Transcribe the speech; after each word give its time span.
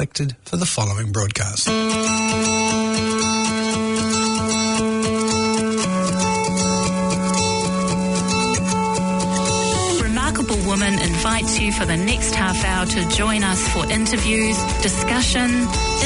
selected 0.00 0.34
for 0.46 0.56
the 0.56 0.64
following 0.64 1.12
broadcast. 1.12 1.68
Remarkable 10.02 10.56
Woman 10.66 10.94
invites 10.94 11.60
you 11.60 11.70
for 11.72 11.84
the 11.84 11.98
next 11.98 12.34
half 12.34 12.64
hour 12.64 12.86
to 12.86 13.08
join 13.10 13.44
us 13.44 13.68
for 13.74 13.84
interviews, 13.92 14.56
discussion, 14.80 15.50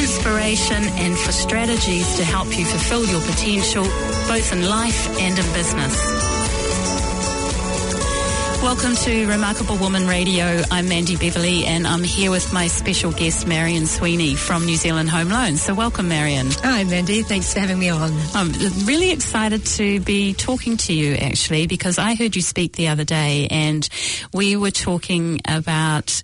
inspiration, 0.02 0.82
and 0.98 1.16
for 1.16 1.30
strategies 1.30 2.16
to 2.16 2.24
help 2.24 2.48
you 2.58 2.64
fulfill 2.64 3.06
your 3.06 3.20
potential 3.20 3.84
both 4.26 4.52
in 4.52 4.68
life 4.68 5.08
and 5.20 5.38
in 5.38 5.52
business. 5.52 6.43
Welcome 8.64 8.96
to 8.96 9.26
Remarkable 9.28 9.76
Woman 9.76 10.08
Radio. 10.08 10.62
I'm 10.70 10.88
Mandy 10.88 11.16
Beverley 11.16 11.66
and 11.66 11.86
I'm 11.86 12.02
here 12.02 12.30
with 12.30 12.50
my 12.50 12.66
special 12.66 13.12
guest, 13.12 13.46
Marion 13.46 13.86
Sweeney 13.86 14.36
from 14.36 14.64
New 14.64 14.76
Zealand 14.76 15.10
Home 15.10 15.28
Loans. 15.28 15.60
So 15.60 15.74
welcome, 15.74 16.08
Marion. 16.08 16.48
Hi, 16.62 16.82
Mandy. 16.84 17.22
Thanks 17.22 17.52
for 17.52 17.60
having 17.60 17.78
me 17.78 17.90
on. 17.90 18.10
I'm 18.34 18.52
really 18.86 19.10
excited 19.10 19.66
to 19.66 20.00
be 20.00 20.32
talking 20.32 20.78
to 20.78 20.94
you 20.94 21.12
actually 21.14 21.66
because 21.66 21.98
I 21.98 22.14
heard 22.14 22.34
you 22.36 22.40
speak 22.40 22.72
the 22.72 22.88
other 22.88 23.04
day 23.04 23.48
and 23.50 23.86
we 24.32 24.56
were 24.56 24.70
talking 24.70 25.42
about 25.46 26.22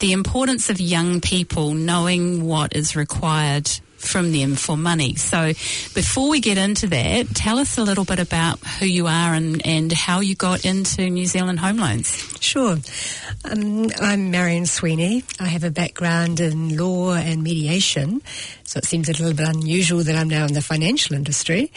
the 0.00 0.10
importance 0.10 0.68
of 0.68 0.80
young 0.80 1.20
people 1.20 1.72
knowing 1.72 2.44
what 2.44 2.74
is 2.74 2.96
required 2.96 3.70
from 4.06 4.32
them 4.32 4.54
for 4.54 4.76
money. 4.76 5.16
So 5.16 5.48
before 5.94 6.28
we 6.28 6.40
get 6.40 6.58
into 6.58 6.86
that, 6.88 7.28
tell 7.34 7.58
us 7.58 7.78
a 7.78 7.82
little 7.82 8.04
bit 8.04 8.18
about 8.18 8.58
who 8.60 8.86
you 8.86 9.06
are 9.06 9.34
and, 9.34 9.64
and 9.66 9.92
how 9.92 10.20
you 10.20 10.34
got 10.34 10.64
into 10.64 11.08
New 11.10 11.26
Zealand 11.26 11.60
Home 11.60 11.78
Loans. 11.78 12.08
Sure. 12.40 12.76
Um, 13.44 13.90
I'm 14.00 14.30
Marion 14.30 14.66
Sweeney. 14.66 15.24
I 15.40 15.46
have 15.46 15.64
a 15.64 15.70
background 15.70 16.40
in 16.40 16.76
law 16.76 17.14
and 17.14 17.42
mediation, 17.42 18.22
so 18.64 18.78
it 18.78 18.84
seems 18.84 19.08
a 19.08 19.12
little 19.12 19.34
bit 19.34 19.48
unusual 19.48 20.02
that 20.02 20.16
I'm 20.16 20.28
now 20.28 20.46
in 20.46 20.52
the 20.52 20.62
financial 20.62 21.16
industry. 21.16 21.72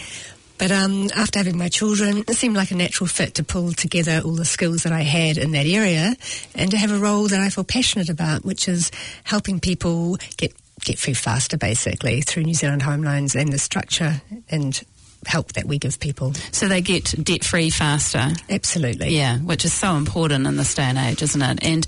But 0.59 0.72
um, 0.72 1.09
after 1.16 1.39
having 1.39 1.57
my 1.57 1.69
children, 1.69 2.25
it 2.27 2.35
seemed 2.35 2.57
like 2.57 2.72
a 2.72 2.75
natural 2.75 3.07
fit 3.07 3.35
to 3.35 3.45
pull 3.45 3.72
together 3.72 4.22
all 4.25 4.35
the 4.35 4.44
skills 4.44 4.83
that 4.83 4.91
I 4.91 5.03
had 5.03 5.38
in 5.38 5.52
that 5.52 5.66
area 5.66 6.16
and 6.53 6.69
to 6.72 6.77
have 6.77 6.91
a 6.91 6.97
role 6.97 7.30
that 7.30 7.39
I 7.39 7.50
feel 7.50 7.63
passionate 7.63 8.09
about, 8.09 8.44
which 8.44 8.67
is 8.67 8.91
helping 9.23 9.61
people 9.61 10.17
get 10.35 10.53
get 10.89 10.99
free 10.99 11.13
faster, 11.13 11.55
basically, 11.55 12.21
through 12.21 12.43
New 12.43 12.55
Zealand 12.55 12.81
Home 12.81 13.03
Loans 13.03 13.35
and 13.35 13.53
the 13.53 13.59
structure 13.59 14.21
and 14.49 14.81
help 15.25 15.53
that 15.53 15.66
we 15.66 15.78
give 15.78 16.00
people. 16.00 16.34
So 16.52 16.67
they 16.67 16.81
get 16.81 17.14
debt 17.23 17.44
free 17.44 17.70
faster. 17.70 18.30
Absolutely. 18.50 19.16
Yeah, 19.16 19.38
which 19.38 19.66
is 19.66 19.73
so 19.73 19.95
important 19.95 20.48
in 20.48 20.56
this 20.56 20.73
day 20.73 20.84
and 20.84 20.98
age, 20.98 21.22
isn't 21.22 21.42
it? 21.42 21.59
And 21.64 21.86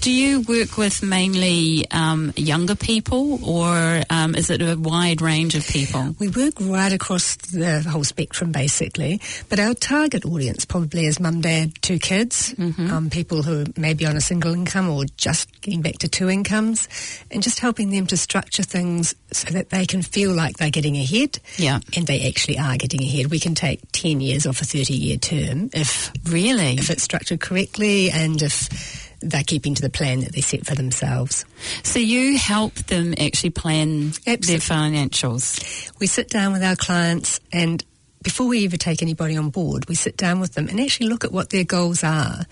do 0.00 0.12
you 0.12 0.42
work 0.42 0.76
with 0.76 1.02
mainly 1.02 1.86
um, 1.90 2.32
younger 2.36 2.74
people 2.74 3.38
or 3.44 4.02
um, 4.10 4.34
is 4.34 4.50
it 4.50 4.60
a 4.60 4.76
wide 4.76 5.22
range 5.22 5.54
of 5.54 5.66
people? 5.66 6.14
We 6.18 6.28
work 6.28 6.54
right 6.60 6.92
across 6.92 7.36
the 7.36 7.80
whole 7.80 8.04
spectrum 8.04 8.52
basically, 8.52 9.20
but 9.48 9.58
our 9.58 9.74
target 9.74 10.24
audience 10.24 10.64
probably 10.64 11.06
is 11.06 11.18
mum, 11.18 11.40
dad, 11.40 11.72
two 11.82 11.98
kids, 11.98 12.54
mm-hmm. 12.54 12.90
um, 12.90 13.10
people 13.10 13.42
who 13.42 13.64
may 13.76 13.94
be 13.94 14.06
on 14.06 14.16
a 14.16 14.20
single 14.20 14.52
income 14.52 14.88
or 14.88 15.04
just 15.16 15.60
getting 15.60 15.82
back 15.82 15.98
to 15.98 16.08
two 16.08 16.28
incomes, 16.28 16.88
and 17.30 17.42
just 17.42 17.58
helping 17.58 17.90
them 17.90 18.06
to 18.06 18.16
structure 18.16 18.62
things 18.62 19.14
so 19.32 19.50
that 19.50 19.70
they 19.70 19.86
can 19.86 20.02
feel 20.02 20.32
like 20.32 20.56
they're 20.56 20.70
getting 20.70 20.96
ahead 20.96 21.38
yeah. 21.56 21.80
and 21.96 22.06
they 22.06 22.28
actually 22.28 22.58
are 22.58 22.73
getting 22.78 23.02
ahead. 23.02 23.30
We 23.30 23.40
can 23.40 23.54
take 23.54 23.80
10 23.92 24.20
years 24.20 24.46
off 24.46 24.60
a 24.60 24.64
30 24.64 24.94
year 24.94 25.16
term 25.16 25.70
if 25.72 26.12
really 26.26 26.74
if 26.74 26.90
it's 26.90 27.02
structured 27.02 27.40
correctly 27.40 28.10
and 28.10 28.40
if 28.42 29.12
they're 29.20 29.42
keeping 29.42 29.74
to 29.74 29.82
the 29.82 29.90
plan 29.90 30.20
that 30.20 30.32
they 30.32 30.40
set 30.40 30.66
for 30.66 30.74
themselves. 30.74 31.44
So 31.82 31.98
you 31.98 32.36
help 32.36 32.74
them 32.74 33.14
actually 33.18 33.50
plan 33.50 34.08
Absolutely. 34.08 34.46
their 34.46 34.58
financials. 34.58 35.90
We 35.98 36.06
sit 36.06 36.28
down 36.28 36.52
with 36.52 36.62
our 36.62 36.76
clients 36.76 37.40
and 37.52 37.82
before 38.22 38.46
we 38.46 38.64
ever 38.64 38.78
take 38.78 39.02
anybody 39.02 39.36
on 39.36 39.50
board, 39.50 39.86
we 39.86 39.94
sit 39.94 40.16
down 40.16 40.40
with 40.40 40.54
them 40.54 40.68
and 40.68 40.80
actually 40.80 41.08
look 41.08 41.24
at 41.24 41.30
what 41.30 41.50
their 41.50 41.62
goals 41.62 42.02
are. 42.02 42.44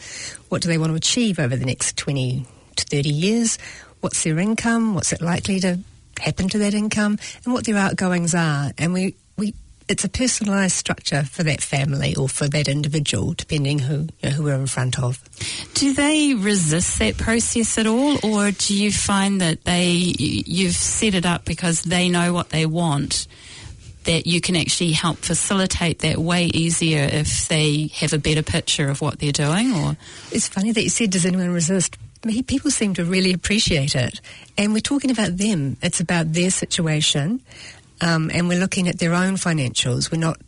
What 0.50 0.60
do 0.60 0.68
they 0.68 0.78
want 0.78 0.90
to 0.90 0.96
achieve 0.96 1.38
over 1.38 1.56
the 1.56 1.64
next 1.64 1.96
20 1.96 2.46
to 2.76 2.84
30 2.84 3.08
years? 3.08 3.58
What's 4.00 4.22
their 4.22 4.38
income? 4.38 4.94
What's 4.94 5.12
it 5.12 5.22
likely 5.22 5.60
to 5.60 5.78
happen 6.20 6.48
to 6.50 6.58
that 6.58 6.74
income? 6.74 7.18
And 7.44 7.54
what 7.54 7.64
their 7.64 7.76
outgoings 7.76 8.34
are. 8.34 8.72
And 8.76 8.92
we, 8.92 9.02
we 9.02 9.14
it's 9.92 10.04
a 10.04 10.08
personalised 10.08 10.72
structure 10.72 11.22
for 11.22 11.42
that 11.42 11.60
family 11.60 12.16
or 12.16 12.26
for 12.26 12.48
that 12.48 12.66
individual, 12.66 13.34
depending 13.34 13.78
who 13.78 13.94
you 13.94 14.08
know, 14.24 14.30
who 14.30 14.44
we're 14.44 14.54
in 14.54 14.66
front 14.66 14.98
of. 14.98 15.22
Do 15.74 15.92
they 15.92 16.32
resist 16.32 16.98
that 16.98 17.18
process 17.18 17.76
at 17.76 17.86
all, 17.86 18.16
or 18.24 18.50
do 18.52 18.74
you 18.74 18.90
find 18.90 19.40
that 19.42 19.64
they 19.64 20.14
you've 20.18 20.74
set 20.74 21.14
it 21.14 21.26
up 21.26 21.44
because 21.44 21.82
they 21.82 22.08
know 22.08 22.32
what 22.32 22.48
they 22.48 22.64
want? 22.64 23.26
That 24.04 24.26
you 24.26 24.40
can 24.40 24.56
actually 24.56 24.92
help 24.92 25.18
facilitate 25.18 26.00
that 26.00 26.18
way 26.18 26.46
easier 26.46 27.04
if 27.04 27.46
they 27.48 27.88
have 27.94 28.14
a 28.14 28.18
better 28.18 28.42
picture 28.42 28.88
of 28.88 29.02
what 29.02 29.18
they're 29.18 29.30
doing, 29.30 29.74
or 29.76 29.96
it's 30.30 30.48
funny 30.48 30.72
that 30.72 30.82
you 30.82 30.88
said, 30.88 31.10
"Does 31.10 31.26
anyone 31.26 31.50
resist?" 31.50 31.98
people 32.46 32.70
seem 32.70 32.94
to 32.94 33.04
really 33.04 33.32
appreciate 33.32 33.96
it. 33.96 34.20
And 34.56 34.72
we're 34.72 34.78
talking 34.78 35.10
about 35.10 35.38
them. 35.38 35.76
It's 35.82 35.98
about 35.98 36.32
their 36.32 36.50
situation 36.50 37.40
um, 38.02 38.30
and 38.34 38.48
we're 38.48 38.60
looking 38.60 38.88
at 38.88 38.98
their 38.98 39.14
own 39.14 39.34
financials. 39.34 40.12
We're 40.12 40.18
not 40.18 40.38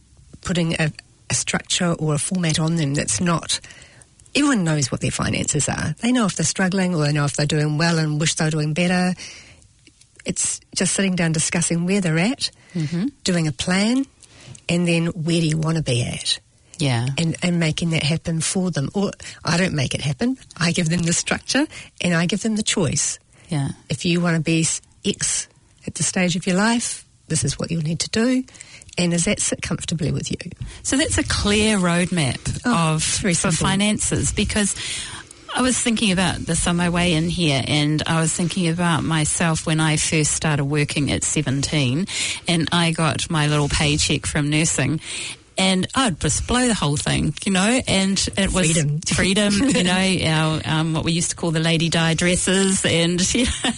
putting 0.42 0.74
a, 0.74 0.92
a 1.30 1.34
structure 1.34 1.92
or 1.92 2.14
a 2.14 2.18
format 2.18 2.58
on 2.60 2.76
them 2.76 2.92
that's 2.92 3.20
not 3.20 3.60
everyone 4.34 4.64
knows 4.64 4.90
what 4.90 5.00
their 5.00 5.10
finances 5.10 5.68
are. 5.68 5.94
They 6.00 6.12
know 6.12 6.26
if 6.26 6.36
they're 6.36 6.44
struggling 6.44 6.94
or 6.94 7.04
they 7.04 7.12
know 7.12 7.24
if 7.24 7.36
they're 7.36 7.46
doing 7.46 7.78
well 7.78 7.98
and 7.98 8.20
wish 8.20 8.34
they're 8.34 8.50
doing 8.50 8.74
better. 8.74 9.14
It's 10.24 10.60
just 10.74 10.94
sitting 10.94 11.14
down 11.14 11.32
discussing 11.32 11.84
where 11.84 12.00
they're 12.00 12.18
at, 12.18 12.50
mm-hmm. 12.74 13.08
doing 13.22 13.46
a 13.46 13.52
plan, 13.52 14.06
and 14.68 14.88
then 14.88 15.06
where 15.06 15.40
do 15.40 15.46
you 15.46 15.58
want 15.58 15.76
to 15.76 15.82
be 15.82 16.02
at? 16.02 16.40
Yeah. 16.78 17.06
And, 17.18 17.36
and 17.42 17.60
making 17.60 17.90
that 17.90 18.02
happen 18.02 18.40
for 18.40 18.70
them. 18.70 18.90
Or 18.94 19.12
I 19.44 19.56
don't 19.56 19.74
make 19.74 19.94
it 19.94 20.00
happen. 20.00 20.36
I 20.56 20.72
give 20.72 20.88
them 20.88 21.02
the 21.02 21.12
structure 21.12 21.66
and 22.00 22.14
I 22.14 22.26
give 22.26 22.42
them 22.42 22.56
the 22.56 22.62
choice. 22.64 23.18
Yeah. 23.48 23.68
If 23.88 24.04
you 24.04 24.20
want 24.20 24.36
to 24.36 24.42
be 24.42 24.66
X 25.04 25.46
at 25.86 25.94
the 25.94 26.02
stage 26.02 26.34
of 26.34 26.46
your 26.46 26.56
life, 26.56 27.04
this 27.28 27.44
is 27.44 27.58
what 27.58 27.70
you'll 27.70 27.82
need 27.82 28.00
to 28.00 28.10
do. 28.10 28.44
And 28.96 29.12
does 29.12 29.24
that 29.24 29.40
sit 29.40 29.60
comfortably 29.60 30.12
with 30.12 30.30
you? 30.30 30.50
So 30.82 30.96
that's 30.96 31.18
a 31.18 31.24
clear 31.24 31.78
roadmap 31.78 32.60
oh, 32.64 32.94
of 32.94 33.02
for 33.02 33.50
finances 33.50 34.32
because 34.32 34.76
I 35.56 35.62
was 35.62 35.78
thinking 35.78 36.10
about 36.10 36.38
this 36.38 36.66
on 36.66 36.76
my 36.76 36.88
way 36.88 37.12
in 37.12 37.28
here, 37.28 37.62
and 37.64 38.02
I 38.08 38.20
was 38.20 38.32
thinking 38.32 38.68
about 38.68 39.04
myself 39.04 39.66
when 39.66 39.78
I 39.78 39.96
first 39.96 40.32
started 40.32 40.64
working 40.64 41.12
at 41.12 41.22
17, 41.22 42.06
and 42.48 42.68
I 42.72 42.90
got 42.90 43.30
my 43.30 43.46
little 43.46 43.68
paycheck 43.68 44.26
from 44.26 44.50
nursing. 44.50 45.00
And 45.56 45.86
I'd 45.94 46.18
just 46.18 46.48
blow 46.48 46.66
the 46.66 46.74
whole 46.74 46.96
thing, 46.96 47.32
you 47.44 47.52
know, 47.52 47.80
and 47.86 48.18
it 48.36 48.52
was 48.52 48.72
freedom, 48.72 48.98
freedom 49.06 49.52
you 49.68 49.84
know, 49.84 50.28
our, 50.28 50.60
um, 50.64 50.94
what 50.94 51.04
we 51.04 51.12
used 51.12 51.30
to 51.30 51.36
call 51.36 51.52
the 51.52 51.60
Lady 51.60 51.88
Di 51.88 52.14
dresses, 52.14 52.84
and 52.84 53.34
you 53.34 53.44
know, 53.44 53.72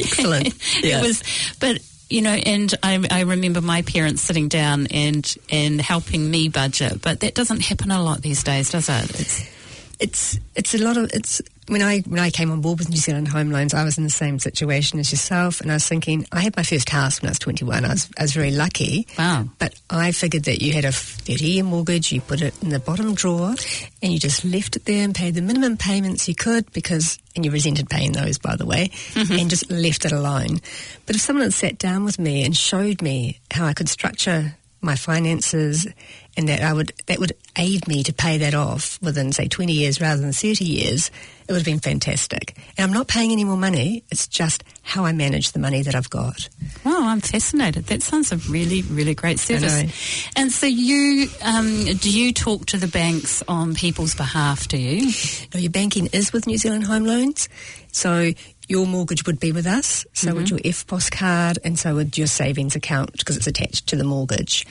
excellent. 0.00 0.54
Yeah. 0.82 0.98
It 0.98 1.06
was, 1.06 1.22
but 1.58 1.78
you 2.10 2.22
know, 2.22 2.30
and 2.32 2.72
I, 2.82 3.06
I, 3.10 3.20
remember 3.22 3.60
my 3.60 3.82
parents 3.82 4.22
sitting 4.22 4.48
down 4.48 4.86
and 4.88 5.36
and 5.50 5.80
helping 5.80 6.30
me 6.30 6.48
budget, 6.48 7.00
but 7.00 7.20
that 7.20 7.34
doesn't 7.34 7.60
happen 7.60 7.90
a 7.90 8.02
lot 8.02 8.20
these 8.20 8.42
days, 8.42 8.70
does 8.70 8.88
it? 8.88 9.20
It's 9.20 9.53
it's 10.00 10.38
it's 10.54 10.74
a 10.74 10.78
lot 10.78 10.96
of 10.96 11.10
it's 11.12 11.40
when 11.68 11.82
I 11.82 12.00
when 12.00 12.20
I 12.20 12.30
came 12.30 12.50
on 12.50 12.60
board 12.60 12.78
with 12.78 12.90
New 12.90 12.96
Zealand 12.96 13.28
Home 13.28 13.50
Loans, 13.50 13.74
I 13.74 13.84
was 13.84 13.96
in 13.96 14.04
the 14.04 14.10
same 14.10 14.38
situation 14.38 14.98
as 14.98 15.10
yourself, 15.10 15.60
and 15.60 15.70
I 15.70 15.74
was 15.74 15.88
thinking 15.88 16.26
I 16.32 16.40
had 16.40 16.56
my 16.56 16.62
first 16.62 16.90
house 16.90 17.22
when 17.22 17.28
I 17.28 17.30
was 17.30 17.38
21. 17.38 17.84
I 17.84 17.88
was 17.88 18.10
I 18.18 18.22
was 18.22 18.32
very 18.32 18.50
lucky. 18.50 19.06
Wow! 19.18 19.48
But 19.58 19.74
I 19.88 20.12
figured 20.12 20.44
that 20.44 20.60
you 20.60 20.72
had 20.72 20.84
a 20.84 20.92
30 20.92 21.44
year 21.44 21.64
mortgage, 21.64 22.12
you 22.12 22.20
put 22.20 22.42
it 22.42 22.54
in 22.62 22.68
the 22.68 22.78
bottom 22.78 23.14
drawer, 23.14 23.54
and 24.02 24.12
you 24.12 24.18
just 24.18 24.44
left 24.44 24.76
it 24.76 24.84
there 24.84 25.04
and 25.04 25.14
paid 25.14 25.34
the 25.34 25.42
minimum 25.42 25.76
payments 25.76 26.28
you 26.28 26.34
could 26.34 26.70
because 26.72 27.18
and 27.34 27.44
you 27.44 27.50
resented 27.50 27.88
paying 27.88 28.12
those, 28.12 28.38
by 28.38 28.56
the 28.56 28.66
way, 28.66 28.90
mm-hmm. 29.14 29.38
and 29.38 29.50
just 29.50 29.70
left 29.70 30.04
it 30.04 30.12
alone. 30.12 30.60
But 31.06 31.16
if 31.16 31.22
someone 31.22 31.44
had 31.44 31.54
sat 31.54 31.78
down 31.78 32.04
with 32.04 32.18
me 32.18 32.44
and 32.44 32.56
showed 32.56 33.02
me 33.02 33.40
how 33.50 33.66
I 33.66 33.72
could 33.72 33.88
structure 33.88 34.54
my 34.84 34.96
finances 34.96 35.86
and 36.36 36.48
that 36.48 36.62
I 36.62 36.72
would 36.72 36.92
that 37.06 37.18
would 37.18 37.32
aid 37.56 37.86
me 37.86 38.02
to 38.02 38.12
pay 38.12 38.38
that 38.38 38.54
off 38.54 39.00
within 39.00 39.32
say 39.32 39.48
20 39.48 39.72
years 39.72 40.00
rather 40.00 40.20
than 40.20 40.32
30 40.32 40.64
years 40.64 41.10
it 41.46 41.52
would 41.52 41.58
have 41.58 41.66
been 41.66 41.78
fantastic. 41.78 42.56
And 42.78 42.86
I'm 42.86 42.92
not 42.92 43.06
paying 43.06 43.30
any 43.30 43.44
more 43.44 43.56
money 43.56 44.04
it's 44.10 44.26
just 44.26 44.64
how 44.82 45.04
I 45.04 45.12
manage 45.12 45.52
the 45.52 45.58
money 45.58 45.82
that 45.82 45.94
I've 45.94 46.10
got. 46.10 46.48
Wow 46.84 47.06
I'm 47.08 47.20
fascinated. 47.20 47.86
That 47.86 48.02
sounds 48.02 48.32
a 48.32 48.36
really 48.50 48.82
really 48.82 49.14
great 49.14 49.38
service. 49.38 50.28
And 50.36 50.50
so 50.50 50.66
you 50.66 51.28
um, 51.42 51.84
do 51.84 52.10
you 52.10 52.32
talk 52.32 52.66
to 52.66 52.76
the 52.76 52.88
banks 52.88 53.42
on 53.48 53.74
people's 53.74 54.14
behalf 54.14 54.68
do 54.68 54.78
you? 54.78 55.12
No 55.54 55.60
your 55.60 55.70
banking 55.70 56.08
is 56.12 56.32
with 56.32 56.46
New 56.46 56.58
Zealand 56.58 56.84
Home 56.84 57.04
Loans 57.04 57.48
so 57.94 58.32
your 58.66 58.86
mortgage 58.86 59.24
would 59.26 59.38
be 59.38 59.52
with 59.52 59.66
us, 59.66 60.04
so 60.14 60.28
mm-hmm. 60.28 60.36
would 60.36 60.50
your 60.50 60.58
EFTPOS 60.58 61.10
card, 61.10 61.58
and 61.64 61.78
so 61.78 61.94
would 61.94 62.18
your 62.18 62.26
savings 62.26 62.74
account 62.74 63.12
because 63.12 63.36
it's 63.36 63.46
attached 63.46 63.86
to 63.88 63.96
the 63.96 64.04
mortgage. 64.04 64.66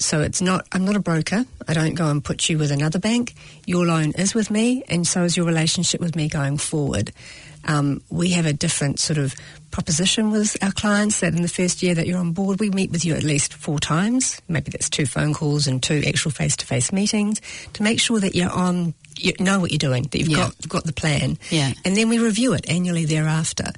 So 0.00 0.20
it's 0.20 0.40
not. 0.42 0.66
I'm 0.72 0.84
not 0.84 0.96
a 0.96 1.00
broker. 1.00 1.44
I 1.68 1.74
don't 1.74 1.94
go 1.94 2.08
and 2.08 2.24
put 2.24 2.48
you 2.48 2.58
with 2.58 2.72
another 2.72 2.98
bank. 2.98 3.34
Your 3.66 3.86
loan 3.86 4.12
is 4.12 4.34
with 4.34 4.50
me, 4.50 4.82
and 4.88 5.06
so 5.06 5.22
is 5.22 5.36
your 5.36 5.46
relationship 5.46 6.00
with 6.00 6.16
me 6.16 6.28
going 6.28 6.56
forward. 6.58 7.12
Um, 7.66 8.00
we 8.08 8.30
have 8.30 8.46
a 8.46 8.54
different 8.54 8.98
sort 8.98 9.18
of 9.18 9.34
proposition 9.70 10.30
with 10.30 10.56
our 10.64 10.72
clients 10.72 11.20
that 11.20 11.34
in 11.34 11.42
the 11.42 11.48
first 11.48 11.82
year 11.82 11.94
that 11.94 12.06
you're 12.06 12.18
on 12.18 12.32
board, 12.32 12.58
we 12.58 12.70
meet 12.70 12.90
with 12.90 13.04
you 13.04 13.14
at 13.14 13.22
least 13.22 13.52
four 13.52 13.78
times. 13.78 14.40
Maybe 14.48 14.70
that's 14.70 14.88
two 14.88 15.04
phone 15.04 15.34
calls 15.34 15.66
and 15.66 15.82
two 15.82 16.02
actual 16.06 16.30
face-to-face 16.30 16.90
meetings 16.90 17.40
to 17.74 17.82
make 17.82 18.00
sure 18.00 18.18
that 18.18 18.34
you're 18.34 18.50
on, 18.50 18.94
you 19.18 19.34
know 19.38 19.60
what 19.60 19.70
you're 19.70 19.78
doing, 19.78 20.04
that 20.04 20.18
you've 20.18 20.30
Yeah. 20.30 20.36
got 20.36 20.68
got 20.68 20.84
the 20.84 20.94
plan. 20.94 21.38
Yeah. 21.50 21.74
And 21.84 21.94
then 21.94 22.08
we 22.08 22.18
review 22.18 22.54
it 22.54 22.68
annually 22.68 23.04
thereafter. 23.04 23.72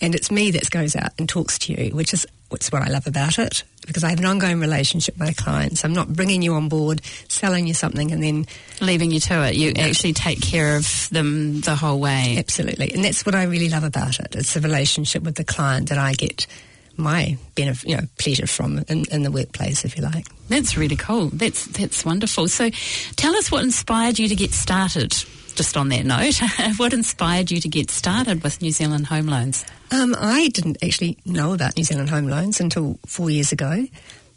And 0.00 0.14
it's 0.14 0.30
me 0.30 0.52
that 0.52 0.70
goes 0.70 0.94
out 0.94 1.10
and 1.18 1.28
talks 1.28 1.58
to 1.60 1.72
you, 1.72 1.90
which 1.96 2.14
is 2.14 2.24
what's 2.48 2.72
what 2.72 2.82
I 2.82 2.88
love 2.88 3.06
about 3.06 3.38
it 3.38 3.64
because 3.86 4.04
I 4.04 4.10
have 4.10 4.18
an 4.18 4.26
ongoing 4.26 4.60
relationship 4.60 5.14
with 5.14 5.28
my 5.28 5.32
clients. 5.32 5.84
I'm 5.84 5.92
not 5.92 6.12
bringing 6.12 6.42
you 6.42 6.54
on 6.54 6.68
board, 6.68 7.02
selling 7.28 7.66
you 7.66 7.74
something, 7.74 8.12
and 8.12 8.22
then 8.22 8.46
Leaving 8.80 9.10
you 9.10 9.18
to 9.18 9.44
it. 9.48 9.56
You 9.56 9.72
actually 9.76 10.12
take 10.12 10.40
care 10.40 10.76
of 10.76 11.08
them 11.10 11.60
the 11.62 11.74
whole 11.74 11.98
way. 11.98 12.36
Absolutely. 12.38 12.92
And 12.92 13.04
that's 13.04 13.26
what 13.26 13.34
I 13.34 13.44
really 13.44 13.68
love 13.68 13.82
about 13.82 14.20
it. 14.20 14.36
It's 14.36 14.54
a 14.54 14.60
relationship 14.60 15.24
with 15.24 15.34
the 15.34 15.44
client 15.44 15.88
that 15.88 15.98
I 15.98 16.12
get 16.12 16.46
my 16.96 17.36
benefit, 17.54 17.88
you 17.88 17.96
know, 17.96 18.04
pleasure 18.18 18.46
from 18.46 18.84
in, 18.88 19.04
in 19.10 19.22
the 19.22 19.30
workplace, 19.30 19.84
if 19.84 19.96
you 19.96 20.02
like. 20.02 20.26
That's 20.48 20.76
really 20.76 20.96
cool. 20.96 21.26
That's 21.26 21.66
that's 21.66 22.04
wonderful. 22.04 22.48
So, 22.48 22.70
tell 23.16 23.34
us 23.36 23.50
what 23.50 23.64
inspired 23.64 24.18
you 24.18 24.28
to 24.28 24.36
get 24.36 24.52
started. 24.52 25.14
Just 25.58 25.76
on 25.76 25.88
that 25.88 26.06
note, 26.06 26.40
what 26.78 26.92
inspired 26.92 27.50
you 27.50 27.60
to 27.60 27.68
get 27.68 27.90
started 27.90 28.44
with 28.44 28.62
New 28.62 28.70
Zealand 28.70 29.08
Home 29.08 29.26
Loans? 29.26 29.66
Um, 29.90 30.14
I 30.16 30.46
didn't 30.50 30.78
actually 30.84 31.18
know 31.26 31.52
about 31.52 31.76
New 31.76 31.82
Zealand 31.82 32.10
Home 32.10 32.28
Loans 32.28 32.60
until 32.60 32.96
four 33.06 33.28
years 33.28 33.50
ago. 33.50 33.84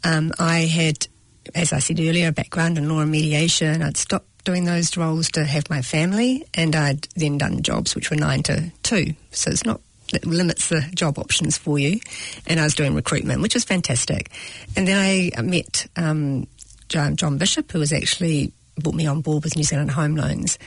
Um, 0.02 0.32
I 0.40 0.62
had, 0.62 1.06
as 1.54 1.72
I 1.72 1.78
said 1.78 2.00
earlier, 2.00 2.26
a 2.26 2.32
background 2.32 2.76
in 2.76 2.88
law 2.88 2.98
and 3.02 3.12
mediation. 3.12 3.82
I'd 3.82 3.96
stopped 3.96 4.26
doing 4.44 4.64
those 4.64 4.96
roles 4.96 5.30
to 5.30 5.44
have 5.44 5.70
my 5.70 5.80
family, 5.80 6.44
and 6.54 6.74
I'd 6.74 7.02
then 7.14 7.38
done 7.38 7.62
jobs 7.62 7.94
which 7.94 8.10
were 8.10 8.16
nine 8.16 8.42
to 8.42 8.72
two. 8.82 9.14
So 9.30 9.52
it's 9.52 9.64
not 9.64 9.80
it 10.12 10.26
limits 10.26 10.70
the 10.70 10.80
job 10.92 11.20
options 11.20 11.56
for 11.56 11.78
you. 11.78 12.00
And 12.48 12.58
I 12.58 12.64
was 12.64 12.74
doing 12.74 12.96
recruitment, 12.96 13.42
which 13.42 13.54
was 13.54 13.62
fantastic. 13.62 14.32
And 14.76 14.88
then 14.88 14.98
I 14.98 15.40
met 15.40 15.86
um, 15.94 16.48
John, 16.88 17.14
John 17.14 17.38
Bishop, 17.38 17.70
who 17.70 17.78
was 17.78 17.92
actually 17.92 18.52
brought 18.76 18.94
me 18.94 19.06
on 19.06 19.20
board 19.20 19.44
with 19.44 19.56
New 19.56 19.62
Zealand 19.62 19.92
Home 19.92 20.16
Loans. 20.16 20.58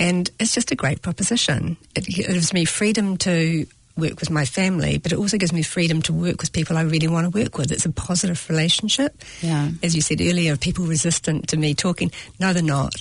And 0.00 0.30
it's 0.40 0.54
just 0.54 0.72
a 0.72 0.74
great 0.74 1.02
proposition. 1.02 1.76
It 1.94 2.06
gives 2.06 2.52
me 2.54 2.64
freedom 2.64 3.18
to 3.18 3.66
work 3.96 4.18
with 4.18 4.30
my 4.30 4.46
family, 4.46 4.96
but 4.96 5.12
it 5.12 5.18
also 5.18 5.36
gives 5.36 5.52
me 5.52 5.62
freedom 5.62 6.00
to 6.02 6.12
work 6.12 6.40
with 6.40 6.52
people 6.52 6.76
I 6.78 6.82
really 6.82 7.06
want 7.06 7.30
to 7.30 7.38
work 7.38 7.58
with. 7.58 7.70
It's 7.70 7.84
a 7.84 7.92
positive 7.92 8.48
relationship. 8.48 9.22
Yeah. 9.42 9.68
As 9.82 9.94
you 9.94 10.00
said 10.00 10.22
earlier, 10.22 10.56
people 10.56 10.86
resistant 10.86 11.48
to 11.48 11.58
me 11.58 11.74
talking? 11.74 12.10
No, 12.38 12.54
they're 12.54 12.62
not. 12.62 12.94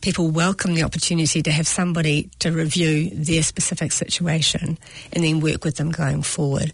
People 0.00 0.30
welcome 0.30 0.74
the 0.74 0.82
opportunity 0.82 1.42
to 1.42 1.50
have 1.50 1.68
somebody 1.68 2.30
to 2.38 2.52
review 2.52 3.10
their 3.10 3.42
specific 3.42 3.92
situation 3.92 4.78
and 5.12 5.22
then 5.22 5.40
work 5.40 5.62
with 5.62 5.76
them 5.76 5.90
going 5.90 6.22
forward. 6.22 6.72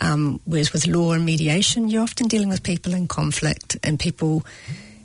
Um, 0.00 0.40
whereas 0.46 0.72
with 0.72 0.86
law 0.86 1.12
and 1.12 1.26
mediation, 1.26 1.90
you're 1.90 2.02
often 2.02 2.28
dealing 2.28 2.48
with 2.48 2.62
people 2.62 2.94
in 2.94 3.08
conflict 3.08 3.76
and 3.82 4.00
people, 4.00 4.46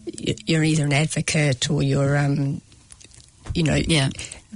you're 0.06 0.64
either 0.64 0.86
an 0.86 0.94
advocate 0.94 1.70
or 1.70 1.84
you're, 1.84 2.18
um, 2.18 2.62
you 3.54 3.64
know, 3.64 3.76
Yeah. 3.76 4.10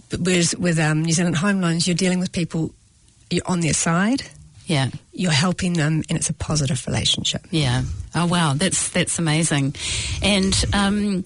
but 0.09 0.21
whereas 0.21 0.55
with 0.57 0.79
um, 0.79 1.03
New 1.03 1.13
Zealand 1.13 1.37
Home 1.37 1.61
Loans, 1.61 1.87
you're 1.87 1.95
dealing 1.95 2.19
with 2.19 2.31
people, 2.31 2.73
you're 3.29 3.45
on 3.47 3.61
their 3.61 3.73
side, 3.73 4.23
Yeah. 4.67 4.89
you're 5.13 5.31
helping 5.31 5.73
them, 5.73 6.03
and 6.09 6.17
it's 6.17 6.29
a 6.29 6.33
positive 6.33 6.85
relationship. 6.87 7.45
Yeah. 7.51 7.83
Oh 8.13 8.25
wow, 8.25 8.53
that's 8.55 8.89
that's 8.89 9.19
amazing, 9.19 9.73
and 10.21 10.53
um, 10.73 11.23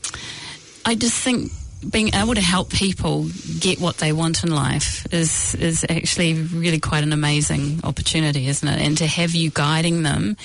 I 0.86 0.94
just 0.96 1.18
think 1.20 1.52
being 1.90 2.14
able 2.14 2.36
to 2.36 2.42
help 2.42 2.70
people 2.70 3.28
get 3.60 3.80
what 3.80 3.98
they 3.98 4.12
want 4.12 4.44
in 4.44 4.54
life 4.54 5.06
is 5.14 5.56
is 5.56 5.86
actually 5.90 6.34
really 6.34 6.80
quite 6.80 7.04
an 7.04 7.14
amazing 7.14 7.80
opportunity, 7.84 8.48
isn't 8.48 8.68
it? 8.68 8.82
And 8.82 8.98
to 8.98 9.08
have 9.08 9.34
you 9.36 9.50
guiding 9.50 10.04
them, 10.04 10.38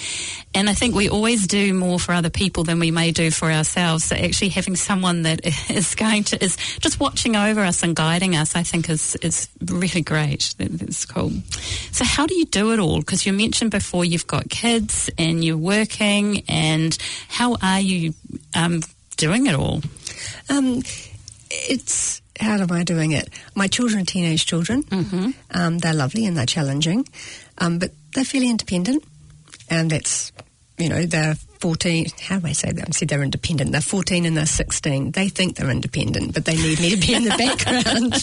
and 0.55 0.69
I 0.69 0.75
think 0.75 0.95
we 0.95 1.09
always 1.09 1.47
do 1.47 1.75
more 1.75 1.99
for 1.99 2.13
other 2.13 2.31
people 2.31 2.65
than 2.65 2.79
we 2.79 2.91
may 2.91 3.11
do 3.11 3.31
for 3.31 3.51
ourselves. 3.51 4.05
So 4.05 4.17
actually 4.17 4.51
having 4.51 4.77
someone 4.77 5.23
that 5.23 5.41
is 5.71 5.95
going 5.95 6.25
to 6.25 6.43
is 6.43 6.57
just 6.79 7.01
watching 7.01 7.37
over 7.37 7.61
us 7.61 7.83
and 7.83 7.95
guiding 7.97 8.37
us, 8.37 8.57
I 8.57 8.63
think 8.63 8.89
is 8.89 9.17
is 9.17 9.49
really 9.65 10.03
great. 10.03 10.55
That's 10.59 11.05
cool. 11.05 11.33
So 11.93 12.05
how 12.05 12.27
do 12.27 12.35
you 12.35 12.47
do 12.47 12.73
it 12.73 12.79
all? 12.79 13.01
Because 13.01 13.27
you 13.27 13.33
mentioned 13.33 13.71
before 13.71 14.05
you've 14.05 14.27
got 14.27 14.49
kids 14.49 15.11
and 15.19 15.45
you're 15.45 15.57
working, 15.57 16.45
and 16.49 16.97
how 17.29 17.57
are 17.63 17.81
you 17.81 18.15
um, 18.55 18.83
doing 19.17 19.47
it 19.47 19.55
all? 19.55 19.83
Um, 20.49 20.83
it's 21.50 22.23
how 22.38 22.56
am 22.56 22.73
I 22.73 22.85
doing 22.85 23.12
it? 23.12 23.29
My 23.55 23.67
children 23.67 24.02
are 24.02 24.06
teenage 24.06 24.47
children. 24.47 24.82
Mm-hmm. 24.85 25.31
Um, 25.52 25.79
they're 25.79 25.94
lovely 25.94 26.26
and 26.26 26.37
they're 26.37 26.47
challenging, 26.47 27.06
um, 27.58 27.79
but 27.79 27.91
they're 28.14 28.25
fairly 28.25 28.50
independent, 28.50 29.05
and 29.69 29.91
that's 29.91 30.32
you 30.79 30.88
know 30.88 31.05
they're. 31.05 31.37
14, 31.61 32.06
how 32.23 32.38
do 32.38 32.47
I 32.47 32.52
say 32.52 32.73
that? 32.73 32.88
I 32.88 32.91
said 32.93 33.08
they're 33.08 33.23
independent. 33.23 33.73
They're 33.73 33.82
14 33.82 34.25
and 34.25 34.35
they're 34.35 34.47
16. 34.47 35.11
They 35.11 35.29
think 35.29 35.56
they're 35.56 35.69
independent, 35.69 36.32
but 36.32 36.47
they 36.47 36.55
need 36.55 36.81
me 36.81 36.88
to 36.93 36.97
be 36.97 37.12
in 37.12 37.25
the 37.25 37.29
background. 37.37 38.14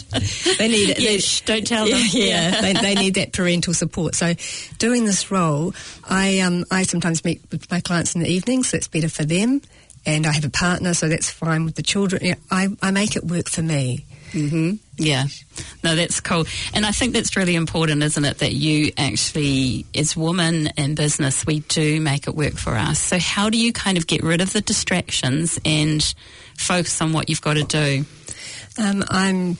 they 0.57 0.68
need 0.68 0.89
it. 0.89 1.00
Yeah, 1.00 1.19
shh, 1.19 1.41
don't 1.41 1.68
tell 1.68 1.85
them. 1.85 2.00
Yeah, 2.13 2.51
yeah. 2.51 2.62
they, 2.62 2.73
they 2.73 2.95
need 2.95 3.13
that 3.13 3.33
parental 3.33 3.75
support. 3.75 4.15
So, 4.15 4.33
doing 4.80 5.06
this 5.06 5.30
role, 5.30 5.75
I 6.03 6.39
um, 6.39 6.65
I 6.71 6.81
sometimes 6.81 7.23
meet 7.23 7.41
with 7.51 7.69
my 7.69 7.80
clients 7.80 8.15
in 8.15 8.21
the 8.21 8.27
evenings. 8.27 8.69
So 8.69 8.77
it's 8.77 8.88
better 8.88 9.07
for 9.07 9.23
them, 9.23 9.62
and 10.07 10.25
I 10.25 10.31
have 10.31 10.45
a 10.45 10.50
partner, 10.50 10.94
so 10.95 11.09
that's 11.09 11.30
fine 11.30 11.65
with 11.65 11.75
the 11.75 11.83
children. 11.83 12.24
Yeah, 12.25 12.36
I 12.50 12.69
I 12.81 12.89
make 12.92 13.15
it 13.15 13.24
work 13.25 13.50
for 13.50 13.62
me. 13.62 14.06
hmm 14.31 14.75
Yeah. 14.98 15.25
No, 15.83 15.95
that's 15.95 16.19
cool. 16.21 16.45
And 16.74 16.86
I 16.86 16.92
think 16.92 17.13
that's 17.13 17.36
really 17.36 17.56
important, 17.56 18.01
isn't 18.04 18.25
it? 18.25 18.39
That 18.39 18.54
you 18.54 18.92
actually, 18.98 19.86
as 19.94 20.15
women 20.15 20.69
in 20.77 20.95
business, 20.95 21.45
we 21.45 21.59
do 21.59 22.00
make 22.00 22.25
it 22.27 22.36
work 22.36 22.54
for 22.54 22.75
us. 22.75 23.00
So 23.00 23.19
how 23.19 23.50
do 23.50 23.57
you 23.57 23.74
kind 23.74 23.98
of 23.98 24.07
get 24.07 24.24
rid 24.24 24.42
of 24.42 24.54
the 24.54 24.62
distractions 24.62 25.59
and 25.65 26.01
focus 26.57 27.01
on 27.01 27.12
what 27.13 27.30
you've 27.30 27.42
got 27.42 27.56
to 27.56 27.63
do? 27.63 28.06
Um, 28.81 29.04
I'm. 29.09 29.57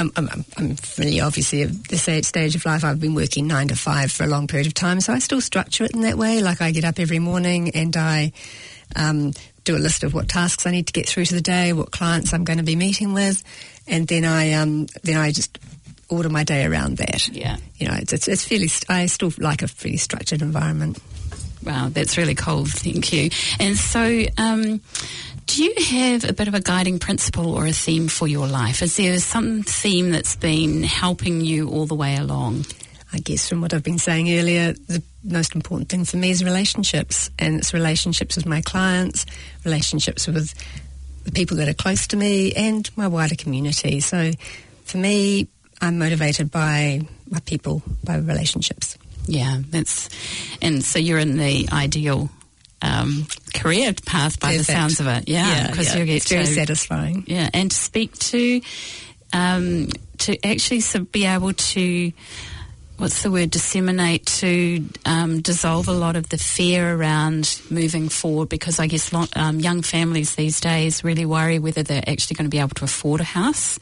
I'm, 0.00 0.12
I'm, 0.14 0.44
I'm 0.56 0.76
familiar, 0.76 1.24
obviously, 1.24 1.62
of 1.62 1.88
this 1.88 2.04
stage 2.04 2.54
of 2.54 2.64
life. 2.64 2.84
I've 2.84 3.00
been 3.00 3.16
working 3.16 3.48
nine 3.48 3.66
to 3.66 3.74
five 3.74 4.12
for 4.12 4.22
a 4.22 4.28
long 4.28 4.46
period 4.46 4.68
of 4.68 4.74
time, 4.74 5.00
so 5.00 5.12
I 5.12 5.18
still 5.18 5.40
structure 5.40 5.82
it 5.82 5.90
in 5.90 6.02
that 6.02 6.16
way. 6.16 6.40
Like 6.40 6.62
I 6.62 6.70
get 6.70 6.84
up 6.84 7.00
every 7.00 7.18
morning 7.18 7.70
and 7.70 7.96
I 7.96 8.30
um, 8.94 9.32
do 9.68 9.76
a 9.76 9.78
list 9.78 10.02
of 10.02 10.14
what 10.14 10.28
tasks 10.28 10.66
I 10.66 10.70
need 10.70 10.86
to 10.86 10.94
get 10.94 11.06
through 11.06 11.26
to 11.26 11.34
the 11.34 11.42
day, 11.42 11.74
what 11.74 11.90
clients 11.90 12.32
I'm 12.32 12.44
going 12.44 12.56
to 12.56 12.64
be 12.64 12.74
meeting 12.74 13.12
with, 13.12 13.44
and 13.86 14.08
then 14.08 14.24
I 14.24 14.52
um, 14.54 14.86
then 15.02 15.18
I 15.18 15.30
just 15.30 15.58
order 16.08 16.30
my 16.30 16.42
day 16.42 16.64
around 16.64 16.96
that. 16.96 17.28
Yeah. 17.28 17.58
you 17.76 17.86
know, 17.86 17.94
it's 17.94 18.14
it's, 18.14 18.28
it's 18.28 18.44
fairly. 18.44 18.68
St- 18.68 18.90
I 18.90 19.06
still 19.06 19.30
like 19.38 19.60
a 19.62 19.68
fairly 19.68 19.98
structured 19.98 20.40
environment. 20.40 20.98
Wow, 21.62 21.90
that's 21.90 22.16
really 22.16 22.34
cool. 22.34 22.64
Thank 22.64 23.12
you. 23.12 23.28
And 23.60 23.76
so, 23.76 24.22
um, 24.38 24.80
do 25.46 25.64
you 25.64 25.74
have 25.84 26.24
a 26.24 26.32
bit 26.32 26.48
of 26.48 26.54
a 26.54 26.60
guiding 26.60 26.98
principle 26.98 27.54
or 27.54 27.66
a 27.66 27.72
theme 27.72 28.08
for 28.08 28.26
your 28.26 28.46
life? 28.46 28.80
Is 28.80 28.96
there 28.96 29.18
some 29.18 29.64
theme 29.64 30.12
that's 30.12 30.36
been 30.36 30.82
helping 30.82 31.42
you 31.42 31.68
all 31.68 31.84
the 31.84 31.94
way 31.94 32.16
along? 32.16 32.64
I 33.12 33.18
guess 33.18 33.48
from 33.48 33.60
what 33.60 33.74
I've 33.74 33.82
been 33.82 33.98
saying 33.98 34.30
earlier, 34.30 34.72
the 34.72 35.02
most 35.24 35.54
important 35.54 35.88
thing 35.88 36.04
for 36.04 36.16
me 36.16 36.30
is 36.30 36.44
relationships, 36.44 37.30
and 37.38 37.56
it's 37.56 37.74
relationships 37.74 38.36
with 38.36 38.46
my 38.46 38.60
clients, 38.60 39.26
relationships 39.64 40.26
with 40.26 40.54
the 41.24 41.32
people 41.32 41.56
that 41.58 41.68
are 41.68 41.74
close 41.74 42.06
to 42.08 42.16
me, 42.16 42.52
and 42.54 42.88
my 42.96 43.06
wider 43.06 43.34
community. 43.34 44.00
So, 44.00 44.32
for 44.84 44.98
me, 44.98 45.48
I'm 45.80 45.98
motivated 45.98 46.50
by 46.50 47.00
my 47.30 47.40
people, 47.40 47.82
by 48.04 48.16
relationships. 48.16 48.96
Yeah, 49.26 49.58
that's 49.70 50.08
and 50.62 50.82
so 50.82 50.98
you're 50.98 51.18
in 51.18 51.36
the 51.36 51.68
ideal 51.70 52.30
um, 52.80 53.26
career 53.54 53.92
path 54.06 54.40
by 54.40 54.56
the 54.56 54.64
sounds 54.64 55.00
of 55.00 55.06
it. 55.06 55.28
Yeah, 55.28 55.68
because 55.68 55.94
you 55.94 56.04
get 56.04 56.16
it's 56.16 56.28
very 56.28 56.44
to 56.44 56.52
satisfying. 56.52 57.24
yeah, 57.26 57.50
and 57.52 57.70
to 57.70 57.76
speak 57.76 58.16
to 58.18 58.60
um, 59.32 59.88
to 60.18 60.46
actually 60.46 60.82
be 61.12 61.26
able 61.26 61.52
to 61.52 62.12
what's 62.98 63.22
the 63.22 63.30
word 63.30 63.50
disseminate 63.50 64.26
to 64.26 64.84
um, 65.06 65.40
dissolve 65.40 65.88
a 65.88 65.92
lot 65.92 66.16
of 66.16 66.28
the 66.28 66.36
fear 66.36 66.96
around 66.96 67.60
moving 67.70 68.08
forward 68.08 68.48
because 68.48 68.80
I 68.80 68.88
guess 68.88 69.12
um, 69.36 69.60
young 69.60 69.82
families 69.82 70.34
these 70.34 70.60
days 70.60 71.04
really 71.04 71.24
worry 71.24 71.58
whether 71.58 71.84
they're 71.84 72.02
actually 72.06 72.34
going 72.34 72.46
to 72.46 72.50
be 72.50 72.58
able 72.58 72.70
to 72.70 72.84
afford 72.84 73.20
a 73.20 73.24
house, 73.24 73.78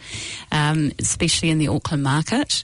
um, 0.53 0.93
especially 0.99 1.51
in 1.51 1.59
the 1.59 1.69
Auckland 1.69 2.03
market. 2.03 2.63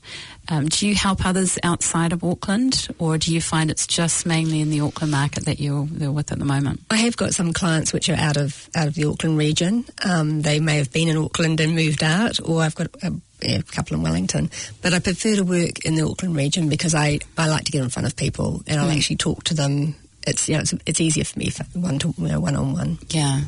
Um, 0.48 0.68
do 0.68 0.86
you 0.86 0.94
help 0.94 1.24
others 1.24 1.58
outside 1.62 2.12
of 2.12 2.24
Auckland, 2.24 2.88
or 2.98 3.16
do 3.16 3.32
you 3.32 3.40
find 3.40 3.70
it's 3.70 3.86
just 3.86 4.26
mainly 4.26 4.60
in 4.60 4.70
the 4.70 4.80
Auckland 4.80 5.12
market 5.12 5.46
that 5.46 5.60
you're, 5.60 5.86
you're 5.86 6.12
with 6.12 6.32
at 6.32 6.38
the 6.38 6.44
moment? 6.44 6.80
I 6.90 6.96
have 6.96 7.16
got 7.16 7.32
some 7.32 7.52
clients 7.52 7.92
which 7.92 8.08
are 8.08 8.16
out 8.16 8.36
of 8.36 8.68
out 8.74 8.88
of 8.88 8.94
the 8.94 9.04
Auckland 9.04 9.38
region. 9.38 9.84
Um, 10.04 10.42
they 10.42 10.58
may 10.58 10.78
have 10.78 10.92
been 10.92 11.08
in 11.08 11.16
Auckland 11.16 11.60
and 11.60 11.74
moved 11.74 12.02
out, 12.02 12.40
or 12.44 12.60
I've 12.60 12.74
got 12.74 12.88
a, 13.02 13.12
a 13.44 13.62
couple 13.62 13.96
in 13.96 14.02
Wellington. 14.02 14.50
But 14.80 14.94
I 14.94 14.98
prefer 14.98 15.36
to 15.36 15.44
work 15.44 15.84
in 15.84 15.94
the 15.94 16.02
Auckland 16.02 16.36
region 16.36 16.68
because 16.68 16.94
I, 16.94 17.20
I 17.36 17.48
like 17.48 17.64
to 17.64 17.72
get 17.72 17.82
in 17.82 17.90
front 17.90 18.06
of 18.06 18.16
people 18.16 18.62
and 18.66 18.80
I'll 18.80 18.90
hmm. 18.90 18.96
actually 18.96 19.16
talk 19.16 19.44
to 19.44 19.54
them 19.54 19.94
it's 20.26 20.48
you 20.48 20.54
know 20.54 20.60
it's, 20.60 20.74
it's 20.86 21.00
easier 21.00 21.24
for 21.24 21.38
me 21.38 21.50
for 21.50 21.64
one 21.78 21.98
to 21.98 22.14
you 22.16 22.28
know, 22.28 22.40
one 22.40 22.56
on 22.56 22.72
one. 22.72 22.98
Yeah. 23.08 23.40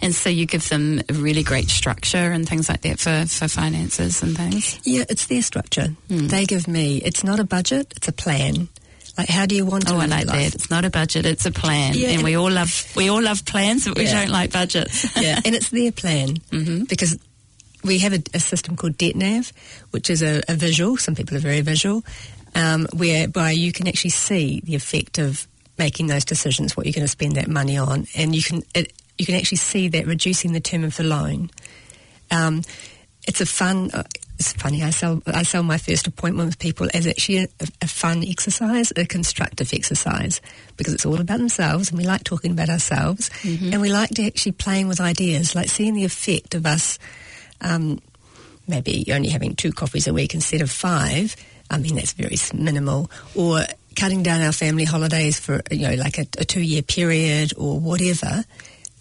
And 0.00 0.14
so 0.14 0.30
you 0.30 0.46
give 0.46 0.68
them 0.68 1.02
a 1.08 1.12
really 1.12 1.42
great 1.42 1.68
structure 1.68 2.16
and 2.16 2.48
things 2.48 2.68
like 2.68 2.82
that 2.82 3.00
for, 3.00 3.26
for 3.26 3.48
finances 3.48 4.22
and 4.22 4.36
things? 4.36 4.78
Yeah, 4.84 5.04
it's 5.08 5.26
their 5.26 5.42
structure. 5.42 5.88
Hmm. 6.08 6.28
They 6.28 6.44
give 6.44 6.68
me, 6.68 6.98
it's 6.98 7.24
not 7.24 7.40
a 7.40 7.44
budget, 7.44 7.92
it's 7.96 8.06
a 8.06 8.12
plan. 8.12 8.68
Like, 9.18 9.28
how 9.28 9.46
do 9.46 9.56
you 9.56 9.66
want 9.66 9.86
to 9.88 9.94
Oh, 9.94 9.98
I 9.98 10.06
like 10.06 10.26
that. 10.26 10.54
It's 10.54 10.70
not 10.70 10.84
a 10.84 10.90
budget, 10.90 11.26
it's 11.26 11.44
a 11.46 11.50
plan. 11.50 11.94
Yeah, 11.94 12.08
and 12.08 12.14
and- 12.16 12.24
we 12.24 12.36
all 12.36 12.50
love 12.50 12.92
we 12.96 13.08
all 13.08 13.22
love 13.22 13.44
plans, 13.44 13.84
but 13.84 13.96
we 13.96 14.04
Yeah. 14.04 14.22
don't 14.22 14.30
like 14.30 14.52
budgets. 14.52 15.04
yeah, 15.16 15.40
and 15.44 15.54
it's 15.54 15.70
their 15.70 15.92
plan 15.92 16.36
Mhm. 16.50 16.88
because 16.88 17.18
we 17.84 17.98
have 17.98 18.12
a, 18.12 18.22
a 18.32 18.40
system 18.40 18.76
called 18.76 18.96
DebtNav, 18.96 19.52
which 19.90 20.10
is 20.10 20.22
a, 20.22 20.42
a 20.48 20.54
visual. 20.54 20.96
Some 20.96 21.14
people 21.14 21.36
are 21.36 21.40
very 21.40 21.60
visual, 21.60 22.02
um, 22.54 22.86
whereby 22.92 23.50
you 23.50 23.72
can 23.72 23.86
actually 23.86 24.10
see 24.10 24.60
the 24.64 24.74
effect 24.74 25.18
of 25.18 25.46
making 25.78 26.06
those 26.06 26.24
decisions, 26.24 26.76
what 26.76 26.86
you're 26.86 26.92
going 26.92 27.04
to 27.04 27.08
spend 27.08 27.36
that 27.36 27.48
money 27.48 27.76
on, 27.76 28.06
and 28.16 28.34
you 28.34 28.42
can 28.42 28.62
it, 28.74 28.92
you 29.18 29.26
can 29.26 29.34
actually 29.34 29.58
see 29.58 29.88
that 29.88 30.06
reducing 30.06 30.52
the 30.52 30.60
term 30.60 30.84
of 30.84 30.96
the 30.96 31.04
loan. 31.04 31.50
Um, 32.30 32.62
it's 33.26 33.40
a 33.40 33.46
fun. 33.46 33.90
Uh, 33.92 34.04
it's 34.38 34.52
funny. 34.52 34.82
I 34.82 34.90
sell 34.90 35.22
I 35.26 35.44
sell 35.44 35.62
my 35.62 35.78
first 35.78 36.06
appointment 36.08 36.48
with 36.48 36.58
people 36.58 36.88
as 36.92 37.06
actually 37.06 37.38
a, 37.38 37.48
a 37.82 37.86
fun 37.86 38.24
exercise, 38.24 38.92
a 38.96 39.04
constructive 39.04 39.72
exercise, 39.72 40.40
because 40.76 40.94
it's 40.94 41.06
all 41.06 41.20
about 41.20 41.38
themselves, 41.38 41.90
and 41.90 41.98
we 41.98 42.04
like 42.04 42.24
talking 42.24 42.52
about 42.52 42.68
ourselves, 42.68 43.30
and 43.72 43.80
we 43.80 43.92
like 43.92 44.10
to 44.10 44.26
actually 44.26 44.52
playing 44.52 44.88
with 44.88 45.00
ideas, 45.00 45.54
like 45.54 45.68
seeing 45.68 45.94
the 45.94 46.04
effect 46.04 46.54
of 46.54 46.66
us. 46.66 46.98
Um, 47.60 48.00
maybe 48.66 49.04
only 49.12 49.28
having 49.28 49.54
two 49.54 49.72
coffees 49.72 50.06
a 50.06 50.12
week 50.12 50.34
instead 50.34 50.60
of 50.60 50.70
five. 50.70 51.36
I 51.70 51.78
mean, 51.78 51.96
that's 51.96 52.12
very 52.12 52.36
minimal. 52.54 53.10
Or 53.34 53.64
cutting 53.96 54.22
down 54.22 54.42
our 54.42 54.52
family 54.52 54.84
holidays 54.84 55.38
for, 55.38 55.60
you 55.70 55.88
know, 55.88 55.94
like 55.94 56.18
a, 56.18 56.26
a 56.38 56.44
two 56.44 56.60
year 56.60 56.82
period 56.82 57.52
or 57.56 57.78
whatever. 57.78 58.44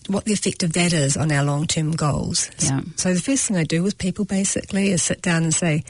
What 0.07 0.25
the 0.25 0.33
effect 0.33 0.63
of 0.63 0.73
that 0.73 0.91
is 0.91 1.15
on 1.15 1.31
our 1.31 1.43
long 1.43 1.65
term 1.65 1.91
goals. 1.91 2.51
Yeah. 2.59 2.81
So 2.97 3.13
the 3.13 3.21
first 3.21 3.47
thing 3.47 3.55
I 3.57 3.63
do 3.63 3.83
with 3.83 3.97
people 3.97 4.25
basically 4.25 4.91
is 4.91 5.01
sit 5.01 5.21
down 5.21 5.43
and 5.43 5.53
say, 5.53 5.85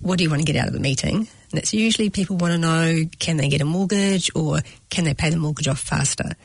what 0.00 0.18
do 0.18 0.24
you 0.24 0.30
want 0.30 0.46
to 0.46 0.50
get 0.50 0.60
out 0.60 0.68
of 0.68 0.72
the 0.72 0.80
meeting? 0.80 1.28
And 1.50 1.58
it's 1.58 1.74
usually 1.74 2.10
people 2.10 2.36
want 2.36 2.52
to 2.52 2.58
know 2.58 3.04
can 3.18 3.36
they 3.36 3.48
get 3.48 3.60
a 3.60 3.64
mortgage 3.64 4.30
or 4.36 4.60
can 4.88 5.04
they 5.04 5.14
pay 5.14 5.30
the 5.30 5.36
mortgage 5.36 5.66
off 5.66 5.80
faster? 5.80 6.36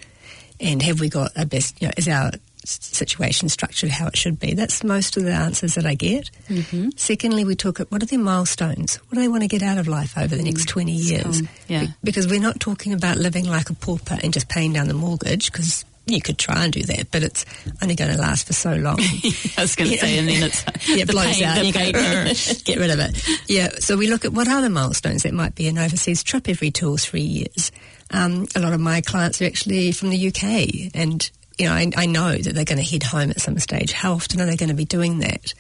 And 0.59 0.81
have 0.81 0.99
we 0.99 1.09
got 1.09 1.31
a 1.35 1.45
best, 1.45 1.79
you 1.81 1.87
know, 1.87 1.93
is 1.95 2.07
our 2.07 2.31
situation 2.65 3.49
structured 3.49 3.89
how 3.89 4.07
it 4.07 4.17
should 4.17 4.39
be? 4.39 4.53
That's 4.53 4.83
most 4.83 5.17
of 5.17 5.23
the 5.23 5.33
answers 5.33 5.75
that 5.75 5.85
I 5.85 5.95
get. 5.95 6.29
Mm-hmm. 6.49 6.89
Secondly, 6.95 7.45
we 7.45 7.55
talk 7.55 7.79
at 7.79 7.91
what 7.91 8.03
are 8.03 8.05
their 8.07 8.19
milestones? 8.19 8.95
What 8.95 9.15
do 9.15 9.21
they 9.21 9.27
want 9.27 9.43
to 9.43 9.47
get 9.47 9.61
out 9.61 9.77
of 9.77 9.87
life 9.87 10.17
over 10.17 10.35
the 10.35 10.43
next 10.43 10.67
20 10.67 10.91
years? 10.91 11.41
Yeah. 11.67 11.85
Be- 11.85 11.93
because 12.03 12.27
we're 12.27 12.41
not 12.41 12.59
talking 12.59 12.93
about 12.93 13.17
living 13.17 13.45
like 13.45 13.69
a 13.69 13.73
pauper 13.73 14.17
and 14.23 14.33
just 14.33 14.49
paying 14.49 14.73
down 14.73 14.87
the 14.87 14.93
mortgage 14.93 15.51
because 15.51 15.85
you 16.07 16.21
could 16.21 16.37
try 16.37 16.63
and 16.63 16.73
do 16.73 16.83
that, 16.83 17.09
but 17.11 17.23
it's 17.23 17.45
only 17.81 17.95
going 17.95 18.11
to 18.11 18.19
last 18.19 18.45
for 18.47 18.53
so 18.53 18.75
long. 18.75 18.99
I 19.57 19.61
was 19.61 19.75
going 19.75 19.91
to 19.91 19.97
say, 19.97 20.19
and 20.19 20.27
then 20.27 20.43
it's 20.43 20.63
yeah, 20.87 20.97
it 20.97 21.07
the 21.07 21.13
blows 21.13 21.37
pain, 21.37 21.43
out. 21.45 21.53
the 21.55 21.59
and 21.59 21.67
you 21.67 21.73
go, 21.73 22.63
get 22.63 22.77
rid 22.79 22.91
of 22.91 22.99
it. 22.99 23.49
Yeah, 23.49 23.69
so 23.79 23.97
we 23.97 24.07
look 24.07 24.23
at 24.25 24.31
what 24.31 24.47
other 24.47 24.69
milestones 24.69 25.23
that 25.23 25.33
might 25.33 25.55
be 25.55 25.67
an 25.67 25.77
overseas 25.77 26.23
trip 26.23 26.47
every 26.47 26.69
two 26.71 26.91
or 26.91 26.97
three 26.97 27.21
years. 27.21 27.71
Um, 28.11 28.45
a 28.55 28.59
lot 28.59 28.73
of 28.73 28.79
my 28.79 29.01
clients 29.01 29.41
are 29.41 29.45
actually 29.45 29.91
from 29.91 30.09
the 30.09 30.27
UK, 30.27 30.91
and 30.93 31.29
you 31.57 31.65
know, 31.67 31.73
I, 31.73 31.91
I 31.95 32.05
know 32.05 32.35
that 32.35 32.53
they're 32.53 32.65
going 32.65 32.83
to 32.83 32.83
head 32.83 33.03
home 33.03 33.29
at 33.29 33.39
some 33.41 33.57
stage. 33.59 33.91
How 33.93 34.13
often 34.13 34.41
are 34.41 34.45
they 34.45 34.57
going 34.57 34.69
to 34.69 34.75
be 34.75 34.85
doing 34.85 35.19
that? 35.19 35.53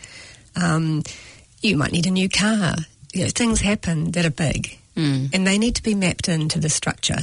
Um, 0.55 1.03
you 1.61 1.77
might 1.77 1.91
need 1.91 2.05
a 2.07 2.11
new 2.11 2.29
car. 2.29 2.75
You 3.13 3.23
know, 3.23 3.29
things 3.29 3.61
happen 3.61 4.11
that 4.11 4.25
are 4.25 4.31
big, 4.31 4.77
Mm. 4.95 5.29
and 5.33 5.45
they 5.45 5.57
need 5.57 5.75
to 5.75 5.83
be 5.83 5.93
mapped 5.93 6.29
into 6.29 6.57
the 6.57 6.69
structure. 6.69 7.19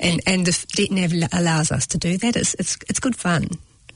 And 0.00 0.20
and 0.26 0.46
the 0.46 0.52
DebtNav 0.52 1.28
allows 1.38 1.70
us 1.70 1.86
to 1.88 1.98
do 1.98 2.16
that. 2.18 2.36
It's 2.36 2.54
it's 2.54 2.78
it's 2.88 3.00
good 3.00 3.16
fun. 3.16 3.48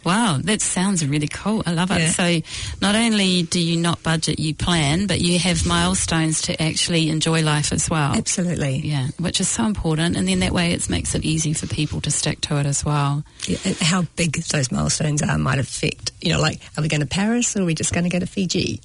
Wow, 0.05 0.39
that 0.45 0.63
sounds 0.63 1.07
really 1.07 1.29
cool. 1.29 1.63
I 1.67 1.73
love 1.73 1.91
it. 1.91 2.01
Yeah. 2.01 2.09
So, 2.09 2.41
not 2.81 2.95
only 2.95 3.43
do 3.43 3.61
you 3.61 3.77
not 3.77 4.03
budget, 4.03 4.39
you 4.39 4.55
plan, 4.55 5.07
but 5.07 5.21
you 5.21 5.39
have 5.39 5.67
milestones 5.67 6.43
to 6.43 6.63
actually 6.63 7.11
enjoy 7.11 7.43
life 7.43 7.73
as 7.73 7.91
well. 7.91 8.15
Absolutely. 8.15 8.79
Yeah, 8.79 9.09
which 9.19 9.41
is 9.41 9.49
so 9.49 9.67
important. 9.67 10.17
And 10.17 10.27
then 10.27 10.41
that 10.41 10.53
way 10.53 10.73
it 10.73 10.89
makes 10.89 11.15
it 11.15 11.25
easy 11.25 11.53
for 11.53 11.67
people 11.67 12.01
to 12.03 12.11
stick 12.11 12.41
to 12.43 12.59
it 12.59 12.67
as 12.67 12.85
well. 12.85 13.25
Yeah, 13.47 13.59
how 13.81 14.03
big 14.17 14.37
those 14.45 14.73
milestones 14.73 15.23
are 15.23 15.37
might 15.37 15.59
affect, 15.59 16.13
you 16.23 16.33
know, 16.33 16.41
like, 16.41 16.61
are 16.77 16.83
we 16.83 16.89
going 16.89 17.03
to 17.03 17.07
Paris 17.07 17.55
or 17.57 17.63
are 17.63 17.67
we 17.67 17.75
just 17.75 17.93
going 17.93 18.05
to 18.05 18.11
go 18.11 18.19
to 18.19 18.27
Fiji? 18.27 18.81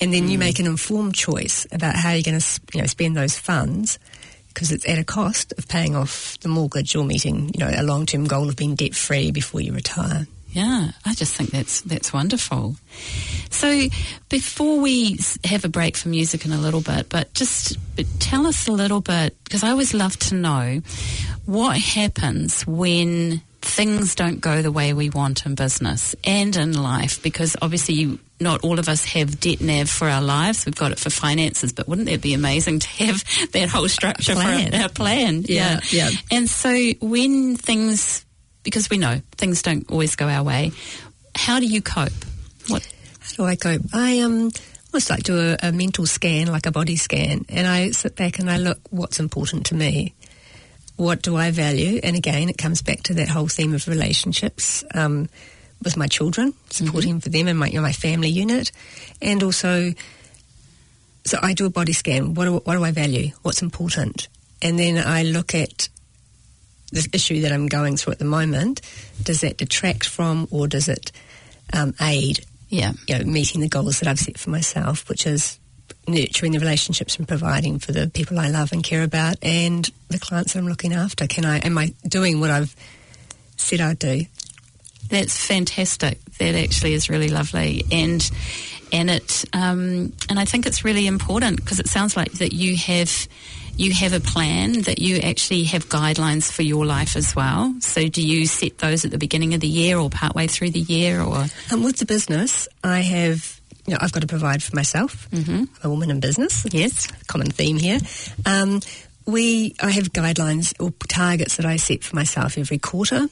And 0.00 0.14
then 0.14 0.28
you 0.28 0.36
mm. 0.36 0.40
make 0.40 0.58
an 0.60 0.66
informed 0.66 1.14
choice 1.14 1.66
about 1.72 1.96
how 1.96 2.12
you're 2.12 2.22
going 2.22 2.38
to, 2.38 2.60
you 2.74 2.80
know, 2.80 2.86
spend 2.86 3.16
those 3.16 3.36
funds 3.36 3.98
because 4.48 4.72
it's 4.72 4.88
at 4.88 4.98
a 4.98 5.04
cost 5.04 5.52
of 5.58 5.68
paying 5.68 5.96
off 5.96 6.38
the 6.40 6.48
mortgage 6.48 6.94
or 6.94 7.04
meeting, 7.04 7.50
you 7.54 7.60
know, 7.60 7.70
a 7.74 7.82
long-term 7.82 8.26
goal 8.26 8.48
of 8.48 8.56
being 8.56 8.74
debt-free 8.74 9.30
before 9.30 9.60
you 9.60 9.72
retire. 9.72 10.26
Yeah, 10.52 10.90
I 11.04 11.14
just 11.14 11.34
think 11.34 11.50
that's 11.50 11.80
that's 11.82 12.12
wonderful. 12.12 12.76
So, 13.50 13.82
before 14.28 14.80
we 14.80 15.18
have 15.44 15.64
a 15.64 15.68
break 15.68 15.96
for 15.96 16.08
music 16.08 16.44
in 16.44 16.52
a 16.52 16.58
little 16.58 16.80
bit, 16.80 17.08
but 17.08 17.32
just 17.34 17.78
tell 18.18 18.46
us 18.46 18.66
a 18.66 18.72
little 18.72 19.00
bit 19.00 19.36
because 19.44 19.62
I 19.62 19.70
always 19.70 19.94
love 19.94 20.18
to 20.18 20.34
know 20.34 20.80
what 21.46 21.76
happens 21.76 22.66
when 22.66 23.42
things 23.62 24.14
don't 24.14 24.40
go 24.40 24.62
the 24.62 24.72
way 24.72 24.92
we 24.92 25.10
want 25.10 25.46
in 25.46 25.54
business 25.54 26.14
and 26.24 26.56
in 26.56 26.72
life. 26.80 27.22
Because 27.22 27.56
obviously, 27.60 27.94
you, 27.94 28.18
not 28.40 28.62
all 28.62 28.78
of 28.78 28.88
us 28.88 29.04
have 29.04 29.28
DebtNav 29.28 29.88
for 29.88 30.08
our 30.08 30.22
lives. 30.22 30.66
We've 30.66 30.74
got 30.74 30.92
it 30.92 30.98
for 30.98 31.10
finances, 31.10 31.72
but 31.72 31.86
wouldn't 31.86 32.08
it 32.08 32.22
be 32.22 32.34
amazing 32.34 32.80
to 32.80 32.88
have 33.04 33.24
that 33.52 33.68
whole 33.68 33.88
structure 33.88 34.34
plan. 34.34 34.70
for 34.70 34.76
a, 34.76 34.84
a 34.86 34.88
plan? 34.88 35.44
Yeah, 35.46 35.80
yeah. 35.90 36.10
And 36.30 36.48
so 36.48 36.74
when 37.00 37.56
things, 37.56 38.24
because 38.62 38.90
we 38.90 38.98
know 38.98 39.20
things 39.32 39.62
don't 39.62 39.90
always 39.90 40.16
go 40.16 40.28
our 40.28 40.42
way, 40.42 40.72
how 41.34 41.60
do 41.60 41.66
you 41.66 41.82
cope? 41.82 42.12
What? 42.68 42.86
How 43.20 43.32
do 43.36 43.44
I 43.44 43.56
cope? 43.56 43.82
I 43.92 44.20
um, 44.20 44.50
almost 44.92 45.10
like 45.10 45.22
do 45.22 45.38
a, 45.38 45.68
a 45.68 45.72
mental 45.72 46.06
scan, 46.06 46.48
like 46.48 46.66
a 46.66 46.70
body 46.70 46.96
scan, 46.96 47.44
and 47.48 47.66
I 47.66 47.90
sit 47.90 48.16
back 48.16 48.38
and 48.38 48.50
I 48.50 48.58
look 48.58 48.78
what's 48.90 49.20
important 49.20 49.66
to 49.66 49.74
me. 49.74 50.14
What 50.96 51.22
do 51.22 51.36
I 51.36 51.50
value? 51.50 52.00
And 52.02 52.16
again, 52.16 52.48
it 52.48 52.58
comes 52.58 52.82
back 52.82 53.02
to 53.04 53.14
that 53.14 53.28
whole 53.28 53.48
theme 53.48 53.74
of 53.74 53.88
relationships 53.88 54.84
um, 54.94 55.28
with 55.82 55.96
my 55.96 56.06
children, 56.06 56.52
supporting 56.68 57.20
for 57.20 57.30
them 57.30 57.48
and 57.48 57.58
my 57.58 57.68
you 57.68 57.74
know, 57.74 57.82
my 57.82 57.92
family 57.92 58.28
unit, 58.28 58.72
and 59.22 59.42
also. 59.42 59.92
So 61.22 61.38
I 61.42 61.52
do 61.52 61.66
a 61.66 61.70
body 61.70 61.92
scan. 61.92 62.34
What 62.34 62.46
do, 62.46 62.54
what 62.64 62.74
do 62.74 62.82
I 62.82 62.92
value? 62.92 63.32
What's 63.42 63.60
important? 63.60 64.28
And 64.62 64.78
then 64.78 64.96
I 64.96 65.22
look 65.22 65.54
at 65.54 65.88
the 66.92 67.08
issue 67.12 67.40
that 67.42 67.52
I'm 67.52 67.66
going 67.66 67.96
through 67.96 68.12
at 68.12 68.18
the 68.18 68.24
moment. 68.24 68.80
Does 69.22 69.40
that 69.42 69.56
detract 69.56 70.06
from, 70.08 70.48
or 70.50 70.66
does 70.66 70.88
it 70.88 71.12
um, 71.72 71.94
aid 72.00 72.44
Yeah. 72.68 72.92
you 73.06 73.18
know, 73.18 73.24
meeting 73.24 73.60
the 73.60 73.68
goals 73.68 74.00
that 74.00 74.08
I've 74.08 74.18
set 74.18 74.38
for 74.38 74.50
myself, 74.50 75.08
which 75.08 75.26
is 75.26 75.58
nurturing 76.08 76.52
the 76.52 76.58
relationships 76.58 77.16
and 77.16 77.28
providing 77.28 77.78
for 77.78 77.92
the 77.92 78.08
people 78.08 78.38
I 78.38 78.48
love 78.48 78.72
and 78.72 78.82
care 78.82 79.02
about 79.04 79.36
and 79.42 79.88
the 80.08 80.18
clients 80.18 80.52
that 80.52 80.58
I'm 80.60 80.66
looking 80.66 80.92
after. 80.92 81.26
Can 81.26 81.44
I, 81.44 81.58
am 81.58 81.76
I 81.78 81.94
doing 82.08 82.40
what 82.40 82.50
I've 82.50 82.74
said 83.56 83.80
I'd 83.80 83.98
do? 83.98 84.24
That's 85.08 85.46
fantastic. 85.46 86.18
That 86.38 86.54
actually 86.54 86.94
is 86.94 87.10
really 87.10 87.28
lovely, 87.28 87.84
and 87.90 88.28
and 88.92 89.10
it 89.10 89.44
um, 89.52 90.12
and 90.28 90.38
I 90.38 90.44
think 90.44 90.66
it's 90.66 90.84
really 90.84 91.06
important 91.08 91.56
because 91.56 91.80
it 91.80 91.88
sounds 91.88 92.16
like 92.16 92.32
that 92.34 92.52
you 92.52 92.76
have 92.76 93.26
you 93.80 93.92
have 93.94 94.12
a 94.12 94.20
plan 94.20 94.82
that 94.82 94.98
you 95.00 95.16
actually 95.30 95.64
have 95.64 95.88
guidelines 95.88 96.50
for 96.52 96.62
your 96.62 96.84
life 96.84 97.16
as 97.16 97.34
well. 97.34 97.74
So 97.80 98.08
do 98.08 98.22
you 98.22 98.46
set 98.46 98.78
those 98.78 99.04
at 99.06 99.10
the 99.10 99.18
beginning 99.18 99.54
of 99.54 99.60
the 99.60 99.68
year 99.82 99.98
or 99.98 100.10
partway 100.10 100.46
through 100.46 100.70
the 100.70 100.80
year 100.96 101.20
or 101.20 101.46
Um, 101.72 101.82
with 101.82 101.96
the 101.98 102.06
business, 102.06 102.68
I 102.84 103.00
have, 103.00 103.60
you 103.86 103.92
know, 103.94 103.98
I've 104.02 104.12
got 104.12 104.20
to 104.20 104.26
provide 104.36 104.62
for 104.62 104.76
myself. 104.76 105.28
Mm-hmm. 105.30 105.58
I'm 105.60 105.68
a 105.82 105.88
woman 105.88 106.10
in 106.10 106.20
business. 106.20 106.64
yes? 106.70 107.08
common 107.26 107.50
theme 107.50 107.78
here. 107.78 107.98
Um, 108.44 108.80
we, 109.26 109.74
I 109.80 109.90
have 109.90 110.12
guidelines 110.12 110.74
or 110.80 110.90
targets 111.08 111.56
that 111.56 111.64
I 111.66 111.76
set 111.76 112.02
for 112.04 112.16
myself 112.16 112.58
every 112.58 112.78
quarter, 112.78 113.28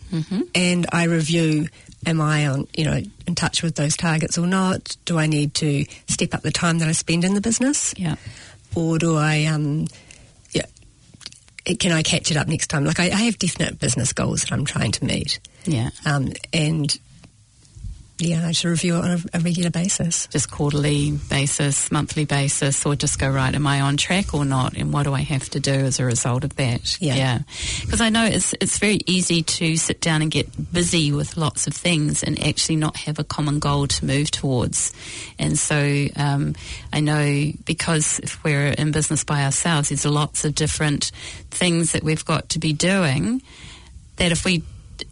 and 0.55 0.87
I 0.93 1.05
review. 1.05 1.69
Am 2.07 2.21
I 2.21 2.47
on, 2.47 2.69
you 2.77 2.85
know, 2.85 3.01
in 3.27 3.35
touch 3.35 3.65
with 3.65 3.75
those 3.75 3.97
targets 3.97 4.39
or 4.39 4.47
not? 4.47 4.97
Do 5.05 5.19
I 5.19 5.27
need 5.27 5.55
to 5.55 5.85
step 6.07 6.33
up 6.33 6.43
the 6.43 6.53
time 6.53 6.79
that 6.79 6.87
I 6.89 6.93
spend 6.93 7.25
in 7.25 7.35
the 7.35 7.41
business, 7.41 7.93
Yeah. 7.97 8.15
or 8.77 8.99
do 8.99 9.17
I, 9.17 9.47
um, 9.47 9.89
can 11.77 11.93
I 11.93 12.03
catch 12.03 12.31
it 12.31 12.37
up 12.37 12.49
next 12.49 12.69
time? 12.69 12.85
Like 12.85 13.01
I, 13.01 13.05
I 13.05 13.23
have 13.23 13.39
definite 13.39 13.79
business 13.79 14.13
goals 14.13 14.43
that 14.43 14.53
I'm 14.53 14.65
trying 14.65 14.93
to 14.93 15.05
meet, 15.05 15.39
Yeah. 15.65 15.91
um, 16.07 16.33
and 16.53 16.99
yeah, 18.21 18.45
I 18.45 18.51
should 18.51 18.71
review 18.71 18.97
it 18.97 19.05
on 19.05 19.11
a, 19.11 19.39
a, 19.39 19.41
regular 19.41 19.71
basis. 19.71 20.27
Just 20.27 20.51
quarterly 20.51 21.13
basis, 21.13 21.93
monthly 21.93 22.25
basis, 22.25 22.85
or 22.85 22.97
just 22.97 23.21
go, 23.21 23.31
right, 23.31 23.55
am 23.55 23.65
I 23.65 23.81
on 23.81 23.97
track 23.97 24.35
or 24.35 24.45
not? 24.45 24.77
And 24.77 24.93
what 24.93 25.05
do 25.05 25.15
I 25.15 25.21
have 25.21 25.49
to 25.51 25.61
do 25.61 25.71
as 25.71 26.01
a 26.01 26.05
result 26.05 26.43
of 26.43 26.57
that? 26.57 27.01
Yeah. 27.01 27.41
Because. 27.81 28.01
I 28.01 28.11
know 28.11 28.25
it's, 28.25 28.55
it's 28.61 28.79
very 28.79 29.01
easy 29.07 29.43
to 29.43 29.77
sit 29.77 30.01
down 30.01 30.23
and 30.23 30.31
get 30.31 30.73
busy 30.73 31.13
with 31.13 31.37
lots 31.37 31.67
of 31.67 31.75
things 31.75 32.23
and 32.23 32.43
actually 32.43 32.77
not 32.77 32.97
have 32.97 33.19
a 33.19 33.25
common 33.25 33.59
goal 33.59 33.87
to 33.87 34.05
move 34.05 34.31
towards. 34.31 34.93
And 35.39 35.59
so 35.59 36.07
um, 36.17 36.55
I 36.93 37.01
know 37.01 37.53
because 37.67 38.19
if 38.21 38.43
we're 38.43 38.69
in 38.69 38.93
business 38.93 39.25
by 39.25 39.45
ourselves, 39.45 39.91
there's 39.91 40.07
lots 40.07 40.45
of 40.45 40.55
different 40.55 41.13
things 41.51 41.93
that 41.93 42.03
we've 42.03 42.25
got 42.25 42.49
to 42.51 42.59
be 42.59 42.73
doing 42.73 43.43
that 44.17 44.33
if 44.33 44.45
we 44.45 44.63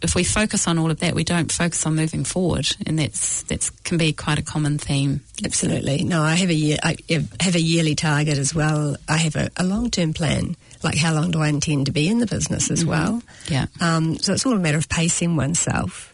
if 0.01 0.15
we 0.15 0.23
focus 0.23 0.67
on 0.67 0.77
all 0.77 0.91
of 0.91 0.99
that, 0.99 1.15
we 1.15 1.23
don't 1.23 1.51
focus 1.51 1.85
on 1.85 1.95
moving 1.95 2.23
forward, 2.23 2.67
and 2.85 2.99
that's 2.99 3.43
that's 3.43 3.69
can 3.69 3.97
be 3.97 4.13
quite 4.13 4.39
a 4.39 4.43
common 4.43 4.77
theme. 4.77 5.21
Absolutely. 5.43 6.03
No, 6.03 6.21
I 6.21 6.35
have 6.35 6.49
a 6.49 6.53
year, 6.53 6.77
I 6.83 6.97
have 7.39 7.55
a 7.55 7.61
yearly 7.61 7.95
target 7.95 8.37
as 8.37 8.53
well. 8.53 8.95
I 9.07 9.17
have 9.17 9.35
a, 9.35 9.49
a 9.57 9.63
long 9.63 9.89
term 9.89 10.13
plan 10.13 10.55
like 10.83 10.97
how 10.97 11.13
long 11.13 11.31
do 11.31 11.41
I 11.41 11.49
intend 11.49 11.87
to 11.87 11.91
be 11.91 12.07
in 12.07 12.19
the 12.19 12.27
business 12.27 12.69
as 12.69 12.81
mm-hmm. 12.81 12.89
well. 12.89 13.21
Yeah. 13.49 13.67
Um, 13.81 14.17
so 14.17 14.33
it's 14.33 14.45
all 14.45 14.53
a 14.53 14.59
matter 14.59 14.77
of 14.77 14.89
pacing 14.89 15.35
oneself, 15.35 16.13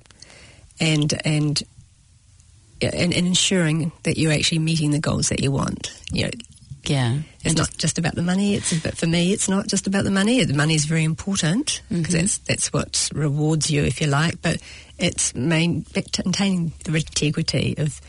and 0.80 1.14
and. 1.26 1.62
And, 2.82 3.14
and 3.14 3.28
ensuring 3.28 3.94
that 4.04 4.18
you're 4.18 4.34
actually 4.34 4.60
meeting 4.60 4.92
the 4.92 5.00
goals 5.00 5.30
that 5.30 5.40
you 5.40 5.54
want. 5.54 5.98
You 6.12 6.26
know, 6.26 6.32
yeah. 6.86 7.20
It's, 7.44 7.56
not 7.56 7.68
just, 7.68 7.80
just 7.80 7.98
about 7.98 8.16
the 8.16 8.22
money. 8.22 8.56
It's 8.56 8.78
but 8.80 8.98
for 8.98 9.08
me, 9.08 9.34
it's 9.34 9.50
not 9.50 9.68
just 9.68 9.88
about 9.88 10.04
the 10.04 10.12
money. 10.12 10.44
The 10.44 10.54
money 10.54 10.76
is 10.76 10.86
very 10.86 11.04
important 11.04 11.82
because 11.90 12.14
mm-hmm. 12.14 12.22
that's 12.22 12.38
that's 12.40 12.74
what 12.74 13.10
rewards 13.14 13.70
you, 13.70 13.84
if 13.84 14.02
you 14.02 14.08
like. 14.08 14.42
But 14.42 14.58
it's 14.98 15.36
main, 15.36 15.86
maintaining 15.96 16.74
the 16.84 16.96
integrity 16.96 17.76
of 17.78 18.00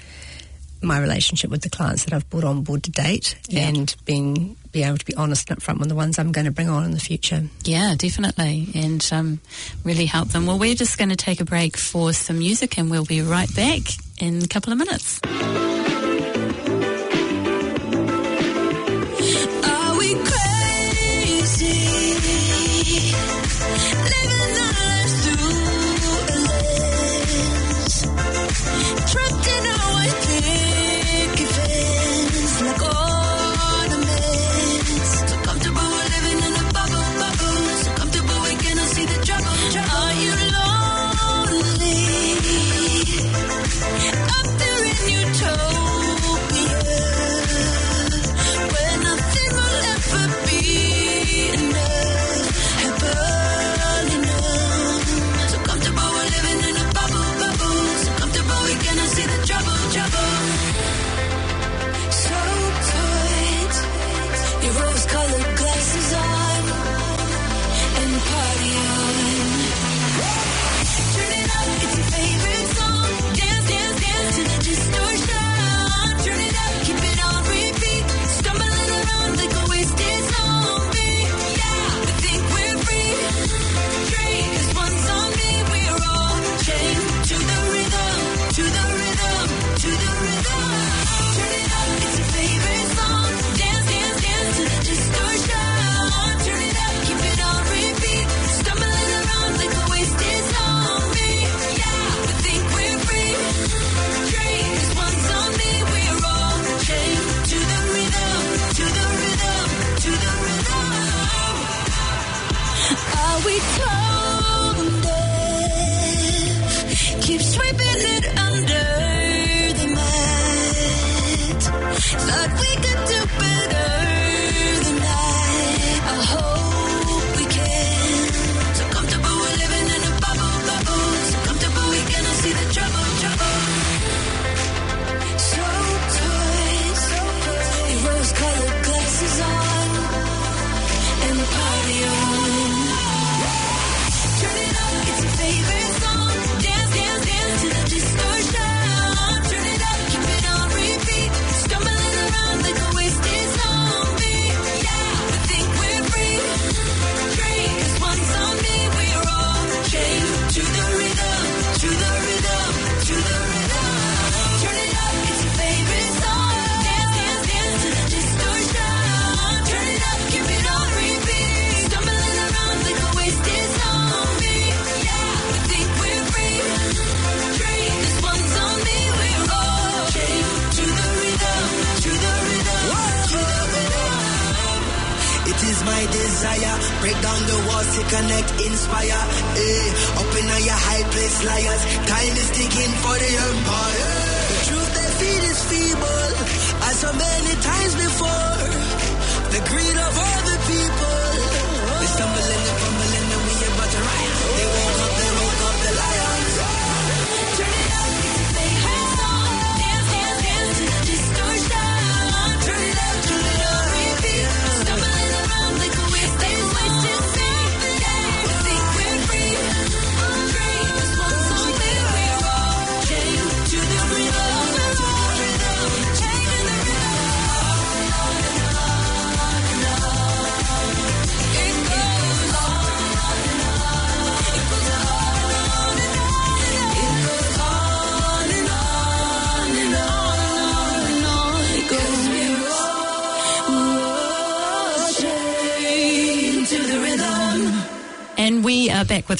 my 0.85 1.01
relationship 1.01 1.51
with 1.51 1.63
the 1.63 1.71
clients 1.71 2.05
that 2.05 2.13
I've 2.13 2.29
brought 2.31 2.45
on 2.45 2.63
board 2.63 2.83
to 2.85 2.91
date 2.91 3.37
yeah. 3.49 3.69
and 3.69 3.95
being 4.05 4.57
be 4.71 4.83
able 4.83 4.99
to 4.99 5.05
be 5.05 5.15
honest 5.15 5.51
and 5.51 5.59
upfront 5.59 5.79
with 5.79 5.89
the 5.89 5.95
ones 5.95 6.19
I'm 6.19 6.33
going 6.33 6.45
to 6.45 6.51
bring 6.51 6.69
on 6.69 6.85
in 6.85 6.91
the 6.91 7.01
future. 7.01 7.45
Yeah, 7.65 7.95
definitely, 7.97 8.69
and 8.75 9.09
um, 9.13 9.41
really 9.85 10.07
help 10.07 10.29
them. 10.29 10.47
Well, 10.47 10.59
we're 10.59 10.75
just 10.75 10.99
going 10.99 11.11
to 11.11 11.17
take 11.17 11.41
a 11.41 11.45
break 11.45 11.77
for 11.77 12.13
some 12.13 12.39
music, 12.39 12.79
and 12.79 12.91
we'll 12.91 13.05
be 13.05 13.23
right 13.23 13.53
back 13.55 13.83
in 14.19 14.43
a 14.43 14.49
couple 14.49 14.73
of 14.73 14.79
minutes. 14.79 15.21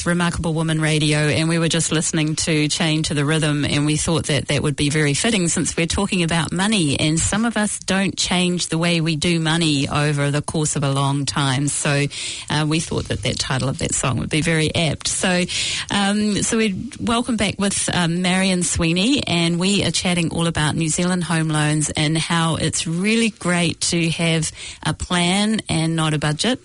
Remarkable 0.05 0.53
Woman 0.53 0.79
Radio, 0.79 1.17
and 1.17 1.49
we 1.49 1.57
were 1.57 1.67
just 1.67 1.91
listening 1.91 2.35
to 2.35 2.67
Chained 2.67 3.05
to 3.05 3.13
the 3.13 3.25
Rhythm, 3.25 3.65
and 3.65 3.85
we 3.85 3.97
thought 3.97 4.25
that 4.27 4.49
that 4.49 4.61
would 4.61 4.75
be 4.75 4.89
very 4.89 5.13
fitting 5.13 5.47
since 5.47 5.75
we're 5.75 5.87
talking 5.87 6.21
about 6.21 6.51
money, 6.51 6.99
and 6.99 7.19
some 7.19 7.45
of 7.45 7.57
us 7.57 7.79
don't 7.79 8.17
change 8.17 8.67
the 8.67 8.77
way 8.77 9.01
we 9.01 9.15
do 9.15 9.39
money 9.39 9.87
over 9.89 10.31
the 10.31 10.41
course 10.41 10.75
of 10.75 10.83
a 10.83 10.91
long 10.91 11.25
time. 11.25 11.67
So 11.67 12.05
uh, 12.49 12.65
we 12.67 12.79
thought 12.79 13.05
that 13.05 13.23
that 13.23 13.39
title 13.39 13.69
of 13.69 13.79
that 13.79 13.95
song 13.95 14.19
would 14.19 14.29
be 14.29 14.41
very 14.41 14.73
apt. 14.75 15.07
So, 15.07 15.45
um, 15.89 16.43
so 16.43 16.57
we 16.57 16.91
welcome 16.99 17.37
back 17.37 17.55
with 17.57 17.89
um, 17.93 18.21
Marion 18.21 18.63
Sweeney, 18.63 19.25
and 19.25 19.59
we 19.59 19.83
are 19.83 19.91
chatting 19.91 20.29
all 20.31 20.47
about 20.47 20.75
New 20.75 20.89
Zealand 20.89 21.23
home 21.23 21.47
loans 21.47 21.89
and 21.89 22.17
how 22.17 22.57
it's 22.57 22.85
really 22.85 23.29
great 23.29 23.81
to 23.81 24.09
have 24.09 24.51
a 24.83 24.93
plan 24.93 25.61
and 25.69 25.95
not 25.95 26.13
a 26.13 26.19
budget, 26.19 26.59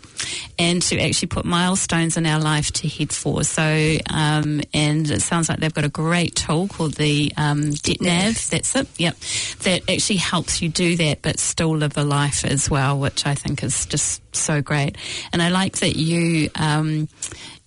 and 0.59 0.83
to 0.83 1.01
actually 1.01 1.29
put 1.29 1.45
milestones 1.45 2.17
in 2.17 2.27
our 2.27 2.41
life 2.41 2.71
to 2.73 2.89
head 2.89 3.13
for. 3.13 3.30
So, 3.43 3.97
um, 4.11 4.61
and 4.75 5.11
it 5.11 5.23
sounds 5.23 5.49
like 5.49 5.61
they've 5.61 5.73
got 5.73 5.85
a 5.85 5.89
great 5.89 6.35
tool 6.35 6.69
called 6.69 6.95
the 6.95 7.33
um, 7.37 7.71
DebtNav. 7.71 8.51
That's 8.51 8.77
it. 8.77 8.89
Yep, 8.99 9.17
that 9.63 9.91
actually 9.91 10.17
helps 10.17 10.61
you 10.61 10.69
do 10.69 10.97
that, 10.97 11.23
but 11.23 11.39
still 11.39 11.77
live 11.77 11.97
a 11.97 12.05
life 12.05 12.45
as 12.45 12.69
well, 12.69 12.99
which 12.99 13.27
I 13.27 13.35
think 13.35 13.63
is 13.63 13.87
just 13.87 14.23
so 14.35 14.61
great. 14.61 14.97
And 15.33 15.43
I 15.43 15.49
like 15.49 15.79
that 15.79 15.97
you, 15.97 16.51
um, 16.57 17.09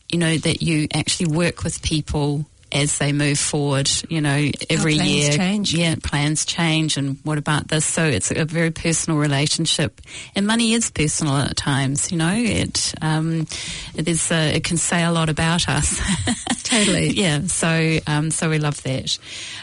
you 0.09 0.19
know, 0.19 0.37
that 0.37 0.61
you 0.61 0.87
actually 0.93 1.35
work 1.35 1.63
with 1.63 1.81
people 1.81 2.45
as 2.73 2.97
they 2.97 3.11
move 3.13 3.37
forward, 3.37 3.89
you 4.09 4.19
know, 4.19 4.49
every 4.69 4.95
plans 4.95 5.09
year. 5.09 5.31
change. 5.31 5.73
Yeah, 5.73 5.95
plans 6.01 6.45
change 6.45 6.97
and 6.97 7.17
what 7.23 7.37
about 7.37 7.67
this? 7.67 7.85
So 7.85 8.05
it's 8.05 8.31
a 8.31 8.45
very 8.45 8.71
personal 8.71 9.19
relationship. 9.19 10.01
And 10.35 10.47
money 10.47 10.73
is 10.73 10.89
personal 10.89 11.37
at 11.37 11.55
times, 11.55 12.11
you 12.11 12.17
know. 12.17 12.33
It 12.33 12.93
um 13.01 13.47
it 13.95 14.07
is 14.07 14.31
uh, 14.31 14.51
it 14.53 14.63
can 14.63 14.77
say 14.77 15.03
a 15.03 15.11
lot 15.11 15.29
about 15.29 15.69
us. 15.69 16.01
Totally. 16.63 17.09
yeah, 17.09 17.41
so 17.41 17.99
um 18.07 18.31
so 18.31 18.49
we 18.49 18.57
love 18.57 18.81
that. 18.83 19.17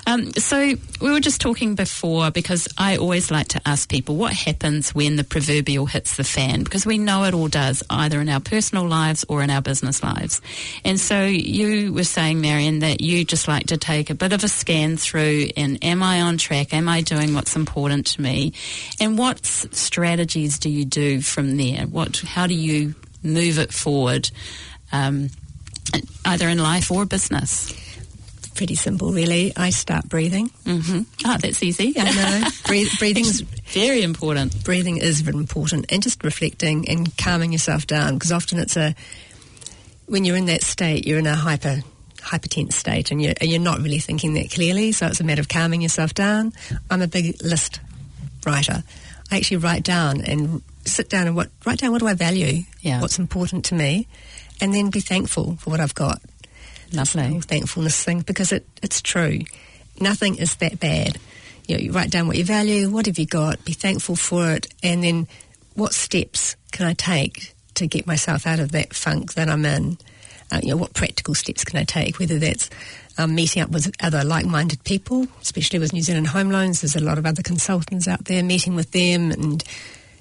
Um 0.07 0.33
so 0.33 0.75
we 1.01 1.11
were 1.11 1.21
just 1.21 1.41
talking 1.41 1.75
before 1.75 2.31
because 2.31 2.69
I 2.79 2.97
always 2.97 3.31
like 3.31 3.49
to 3.49 3.61
ask 3.67 3.89
people 3.89 4.17
what 4.17 4.33
happens 4.33 4.95
when 4.95 5.17
the 5.17 5.25
proverbial 5.25 5.87
hits 5.87 6.17
the 6.17 6.25
fan 6.25 6.63
because 6.63 6.87
we 6.87 6.99
know 6.99 7.25
it 7.25 7.35
all 7.35 7.49
does 7.49 7.83
either 7.91 8.21
in 8.21 8.29
our 8.29 8.41
personal 8.41 8.87
lives 8.87 9.25
or 9.29 9.43
in 9.43 9.51
our 9.51 9.63
business 9.63 10.03
lives. 10.03 10.41
And 10.85 11.01
so 11.01 11.25
you 11.25 11.93
were 11.93 12.05
saying 12.05 12.41
Marion 12.41 12.81
that 12.81 13.00
you 13.01 13.25
just 13.25 13.49
like 13.49 13.67
to 13.69 13.77
take 13.77 14.11
a 14.11 14.15
bit 14.15 14.33
of 14.33 14.45
a 14.45 14.49
scan 14.49 14.97
through 14.97 15.49
and 15.57 15.83
am 15.85 16.03
I 16.03 16.21
on 16.23 16.39
track? 16.39 16.73
Am 16.75 16.89
I 16.89 17.01
doing 17.01 17.35
what's 17.35 17.57
important 17.57 18.07
to 18.09 18.21
me? 18.23 18.53
And 19.01 19.17
what 19.19 19.45
strategies 19.47 20.59
do 20.59 20.69
you 20.71 20.85
do 20.85 21.21
from 21.21 21.57
there? 21.57 21.87
What 21.87 22.19
how 22.19 22.47
do 22.47 22.55
you 22.55 22.95
move 23.23 23.59
it 23.59 23.73
forward? 23.73 24.31
Um, 24.93 25.31
either 26.25 26.49
in 26.49 26.59
life 26.59 26.91
or 26.91 27.05
business. 27.07 27.73
Pretty 28.55 28.75
simple, 28.75 29.13
really. 29.13 29.53
I 29.57 29.71
start 29.71 30.09
breathing. 30.09 30.49
hmm 30.67 31.03
Ah, 31.25 31.39
that's 31.41 31.63
easy. 31.63 31.95
I 31.99 32.11
know. 32.41 32.49
Breathe, 32.67 32.89
breathing's 32.99 33.41
Very 33.41 34.03
important. 34.03 34.63
breathing 34.65 34.99
is 34.99 35.27
important 35.27 35.87
and 35.91 36.03
just 36.03 36.23
reflecting 36.25 36.89
and 36.89 37.17
calming 37.17 37.53
yourself 37.53 37.87
down 37.87 38.15
because 38.15 38.33
often 38.33 38.59
it's 38.59 38.77
a 38.77 38.95
when 40.07 40.25
you're 40.25 40.37
in 40.37 40.47
that 40.47 40.63
state 40.63 41.07
you're 41.07 41.21
in 41.21 41.27
a 41.29 41.37
hyper 41.37 41.83
hypertense 42.23 42.73
state 42.75 43.11
and 43.11 43.21
you're, 43.23 43.35
you're 43.41 43.61
not 43.61 43.79
really 43.81 43.99
thinking 43.99 44.35
that 44.35 44.51
clearly 44.51 44.93
so 44.93 45.07
it's 45.07 45.21
a 45.21 45.25
matter 45.25 45.41
of 45.41 45.49
calming 45.49 45.81
yourself 45.83 46.15
down 46.15 46.53
i'm 46.91 47.03
a 47.03 47.07
big 47.09 47.41
list 47.43 47.81
writer 48.47 48.83
i 49.31 49.37
actually 49.37 49.57
write 49.57 49.83
down 49.83 50.21
and 50.23 50.63
sit 50.85 51.09
down 51.09 51.27
and 51.27 51.35
what 51.37 51.49
write 51.67 51.79
down 51.79 51.93
what 51.93 52.01
do 52.01 52.07
i 52.07 52.15
value 52.15 52.63
Yeah. 52.83 53.01
what's 53.01 53.19
important 53.19 53.65
to 53.67 53.75
me 53.75 54.07
and 54.61 54.75
then 54.75 54.91
be 54.91 55.01
thankful 55.01 55.57
for 55.57 55.71
what 55.71 55.81
i've 55.81 55.95
got 55.95 56.21
Lovely. 56.93 57.41
thankfulness 57.41 58.03
thing 58.05 58.21
because 58.23 58.51
it, 58.51 58.67
it's 58.83 59.01
true. 59.01 59.41
Nothing 60.01 60.37
is 60.39 60.57
that 60.57 60.81
bad. 60.81 61.19
You 61.69 61.77
know, 61.77 61.83
you 61.83 61.93
write 61.93 62.11
down 62.11 62.27
what 62.27 62.37
you 62.37 62.45
value, 62.45 62.91
what 62.91 63.07
have 63.07 63.17
you 63.17 63.27
got, 63.27 63.65
be 63.65 63.75
thankful 63.75 64.17
for 64.17 64.51
it, 64.51 64.67
and 64.83 65.05
then 65.05 65.29
what 65.75 65.93
steps 65.95 66.57
can 66.73 66.89
I 66.89 66.95
take 66.95 67.55
to 67.75 67.87
get 67.87 68.09
myself 68.09 68.45
out 68.45 68.59
of 68.59 68.73
that 68.73 68.93
funk 68.93 69.35
that 69.35 69.49
I'm 69.49 69.65
in? 69.65 69.99
Uh, 70.53 70.61
you 70.63 70.71
know, 70.71 70.77
what 70.77 70.95
practical 70.95 71.35
steps 71.35 71.65
can 71.65 71.79
I 71.79 71.85
take? 71.85 72.19
Whether 72.19 72.39
that's 72.39 72.71
um, 73.19 73.35
meeting 73.35 73.63
up 73.63 73.71
with 73.71 73.91
other 74.03 74.25
like-minded 74.25 74.83
people, 74.85 75.27
especially 75.43 75.79
with 75.79 75.93
New 75.93 76.03
Zealand 76.03 76.29
Home 76.29 76.51
Loans. 76.51 76.81
There's 76.81 76.97
a 76.97 77.05
lot 77.05 77.19
of 77.19 77.27
other 77.27 77.43
consultants 77.43 78.09
out 78.09 78.25
there, 78.25 78.43
meeting 78.43 78.75
with 78.75 78.93
them 78.93 79.31
and 79.31 79.65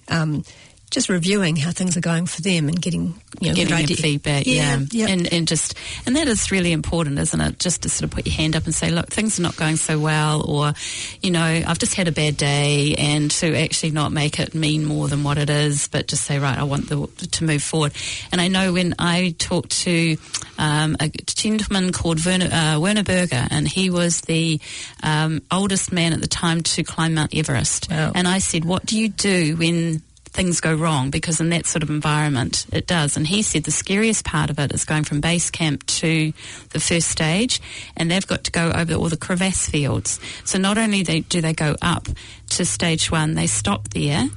um, 0.09 0.43
just 0.91 1.09
reviewing 1.09 1.55
how 1.55 1.71
things 1.71 1.95
are 1.97 2.01
going 2.01 2.25
for 2.25 2.41
them 2.41 2.67
and 2.67 2.81
getting 2.81 3.13
you 3.39 3.49
know 3.49 3.53
Getting 3.55 3.95
feedback, 3.95 4.47
yeah, 4.47 4.79
yeah. 4.91 5.07
and 5.07 5.31
and 5.31 5.47
just 5.47 5.75
and 6.05 6.15
that 6.15 6.27
is 6.27 6.51
really 6.51 6.71
important, 6.71 7.19
isn't 7.19 7.39
it? 7.39 7.59
Just 7.59 7.83
to 7.83 7.89
sort 7.89 8.05
of 8.05 8.11
put 8.15 8.25
your 8.25 8.35
hand 8.35 8.55
up 8.55 8.65
and 8.65 8.73
say, 8.73 8.89
look, 8.89 9.07
things 9.07 9.39
are 9.39 9.43
not 9.43 9.55
going 9.55 9.75
so 9.75 9.99
well, 9.99 10.41
or 10.49 10.73
you 11.21 11.31
know, 11.31 11.43
I've 11.43 11.79
just 11.79 11.95
had 11.95 12.07
a 12.07 12.11
bad 12.11 12.37
day, 12.37 12.95
and 12.97 13.29
to 13.31 13.55
actually 13.55 13.91
not 13.91 14.11
make 14.11 14.39
it 14.39 14.55
mean 14.55 14.85
more 14.85 15.07
than 15.07 15.23
what 15.23 15.37
it 15.37 15.49
is, 15.49 15.87
but 15.87 16.07
just 16.07 16.25
say, 16.25 16.39
right, 16.39 16.57
I 16.57 16.63
want 16.63 16.89
the, 16.89 17.07
to 17.07 17.43
move 17.43 17.61
forward. 17.63 17.93
And 18.31 18.41
I 18.41 18.47
know 18.47 18.73
when 18.73 18.95
I 18.97 19.35
talked 19.37 19.71
to 19.83 20.17
um, 20.57 20.97
a 20.99 21.09
gentleman 21.09 21.91
called 21.91 22.25
Werner, 22.25 22.49
uh, 22.51 22.79
Werner 22.79 23.03
Berger, 23.03 23.47
and 23.49 23.67
he 23.67 23.89
was 23.89 24.21
the 24.21 24.59
um, 25.03 25.41
oldest 25.51 25.91
man 25.91 26.13
at 26.13 26.21
the 26.21 26.27
time 26.27 26.61
to 26.63 26.83
climb 26.83 27.13
Mount 27.13 27.35
Everest, 27.35 27.89
Wow. 27.91 28.11
and 28.15 28.27
I 28.27 28.39
said, 28.39 28.65
what 28.65 28.85
do 28.85 28.99
you 28.99 29.09
do 29.09 29.55
when 29.57 30.01
things 30.31 30.61
go 30.61 30.73
wrong 30.73 31.09
because 31.09 31.39
in 31.39 31.49
that 31.49 31.65
sort 31.65 31.83
of 31.83 31.89
environment 31.89 32.65
it 32.71 32.87
does. 32.87 33.17
And 33.17 33.27
he 33.27 33.41
said 33.41 33.63
the 33.63 33.71
scariest 33.71 34.25
part 34.25 34.49
of 34.49 34.59
it 34.59 34.71
is 34.73 34.85
going 34.85 35.03
from 35.03 35.21
base 35.21 35.49
camp 35.49 35.85
to 35.87 36.33
the 36.69 36.79
first 36.79 37.09
stage, 37.09 37.61
and 37.97 38.09
they've 38.09 38.25
got 38.25 38.43
to 38.45 38.51
go 38.51 38.71
over 38.71 38.93
all 38.93 39.09
the 39.09 39.17
crevasse 39.17 39.69
fields. 39.69 40.19
So 40.45 40.57
not 40.57 40.77
only 40.77 41.03
do 41.03 41.41
they 41.41 41.53
go 41.53 41.75
up 41.81 42.07
to 42.49 42.65
stage 42.65 43.11
one, 43.11 43.35
they 43.35 43.47
stop 43.47 43.89
there. 43.89 44.27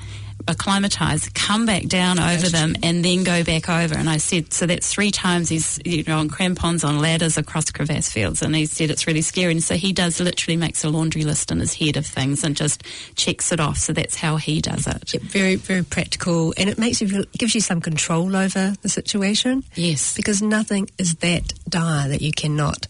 Acclimatise, 0.48 1.28
come 1.30 1.66
back 1.66 1.86
down 1.86 2.18
over 2.18 2.48
them, 2.48 2.74
and 2.82 3.04
then 3.04 3.24
go 3.24 3.44
back 3.44 3.68
over. 3.68 3.94
And 3.94 4.08
I 4.08 4.16
said, 4.16 4.52
so 4.52 4.66
that's 4.66 4.92
three 4.92 5.10
times 5.10 5.48
he's 5.48 5.78
you 5.84 6.04
know 6.04 6.18
on 6.18 6.28
crampons, 6.28 6.84
on 6.84 7.00
ladders 7.00 7.36
across 7.36 7.70
crevasse 7.70 8.10
fields. 8.10 8.42
And 8.42 8.54
he 8.54 8.66
said 8.66 8.90
it's 8.90 9.06
really 9.06 9.22
scary. 9.22 9.52
And 9.52 9.62
so 9.62 9.74
he 9.74 9.92
does 9.92 10.20
literally 10.20 10.56
makes 10.56 10.84
a 10.84 10.88
laundry 10.90 11.24
list 11.24 11.50
in 11.50 11.60
his 11.60 11.74
head 11.74 11.96
of 11.96 12.06
things 12.06 12.44
and 12.44 12.56
just 12.56 12.82
checks 13.16 13.52
it 13.52 13.60
off. 13.60 13.78
So 13.78 13.92
that's 13.92 14.16
how 14.16 14.36
he 14.36 14.60
does 14.60 14.86
it. 14.86 15.14
Yep, 15.14 15.22
very, 15.22 15.54
very 15.56 15.84
practical, 15.84 16.54
and 16.56 16.68
it 16.68 16.78
makes 16.78 17.00
you 17.00 17.08
feel, 17.08 17.24
gives 17.36 17.54
you 17.54 17.60
some 17.60 17.80
control 17.80 18.34
over 18.36 18.74
the 18.82 18.88
situation. 18.88 19.64
Yes. 19.74 20.14
because 20.14 20.42
nothing 20.42 20.88
is 20.98 21.14
that 21.16 21.52
dire 21.68 22.08
that 22.08 22.22
you 22.22 22.32
cannot 22.32 22.86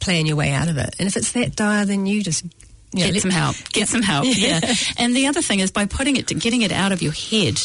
plan 0.00 0.26
your 0.26 0.36
way 0.36 0.52
out 0.52 0.68
of 0.68 0.78
it. 0.78 0.94
And 0.98 1.06
if 1.06 1.16
it's 1.16 1.32
that 1.32 1.56
dire, 1.56 1.84
then 1.84 2.06
you 2.06 2.22
just 2.22 2.44
know, 2.94 3.12
Get 3.12 3.22
some 3.22 3.30
help. 3.30 3.56
Get 3.72 3.88
some 3.88 4.02
help. 4.02 4.26
Yeah. 4.40 4.60
And 4.96 5.14
the 5.14 5.26
other 5.26 5.42
thing 5.42 5.60
is 5.60 5.70
by 5.70 5.86
putting 5.86 6.16
it, 6.16 6.26
getting 6.26 6.62
it 6.62 6.72
out 6.72 6.92
of 6.92 7.02
your 7.02 7.12
head. 7.12 7.60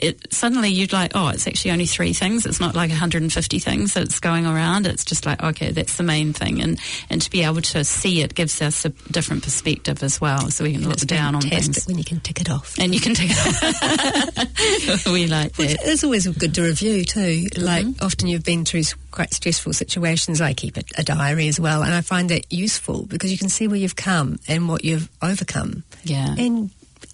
It, 0.00 0.32
suddenly 0.32 0.68
you'd 0.70 0.92
like, 0.92 1.12
oh, 1.14 1.28
it's 1.28 1.46
actually 1.46 1.72
only 1.72 1.86
three 1.86 2.12
things. 2.12 2.46
It's 2.46 2.60
not 2.60 2.74
like 2.74 2.90
150 2.90 3.58
things 3.58 3.94
that's 3.94 4.20
going 4.20 4.46
around. 4.46 4.86
It's 4.86 5.04
just 5.04 5.26
like, 5.26 5.42
okay, 5.42 5.72
that's 5.72 5.96
the 5.96 6.02
main 6.04 6.32
thing. 6.32 6.60
And, 6.62 6.78
and 7.10 7.20
to 7.20 7.30
be 7.30 7.42
able 7.42 7.62
to 7.62 7.84
see 7.84 8.22
it 8.22 8.34
gives 8.34 8.62
us 8.62 8.84
a 8.84 8.90
different 9.10 9.42
perspective 9.42 10.02
as 10.02 10.20
well. 10.20 10.50
So 10.50 10.64
we 10.64 10.72
can 10.72 10.88
look 10.88 10.98
down 10.98 11.34
on 11.34 11.42
things. 11.42 11.84
when 11.86 11.98
you 11.98 12.04
can 12.04 12.20
tick 12.20 12.40
it 12.40 12.50
off. 12.50 12.78
And 12.78 12.94
you 12.94 13.00
can 13.00 13.14
tick 13.14 13.30
it 13.30 14.94
off. 14.94 15.06
we 15.12 15.26
like 15.26 15.52
that. 15.54 15.78
It's 15.82 16.04
always 16.04 16.26
good 16.26 16.54
to 16.54 16.62
review 16.62 17.04
too. 17.04 17.46
Like 17.56 17.78
Mm-hmm. 17.86 18.04
often 18.04 18.28
you've 18.28 18.44
been 18.44 18.64
through 18.64 18.82
quite 19.10 19.32
stressful 19.32 19.72
situations. 19.72 20.40
I 20.40 20.52
keep 20.52 20.76
a, 20.76 20.82
a 20.96 21.02
diary 21.04 21.48
as 21.48 21.58
well, 21.60 21.82
and 21.82 21.94
I 21.94 22.00
find 22.00 22.28
that 22.30 22.52
useful 22.52 23.04
because 23.06 23.30
you 23.30 23.38
can 23.38 23.48
see 23.48 23.68
where 23.68 23.76
you've 23.76 23.96
come 23.96 24.38
and 24.48 24.68
what 24.68 24.84
you've 24.84 25.08
overcome. 25.22 25.84
Yeah. 26.04 26.34
And 26.36 26.70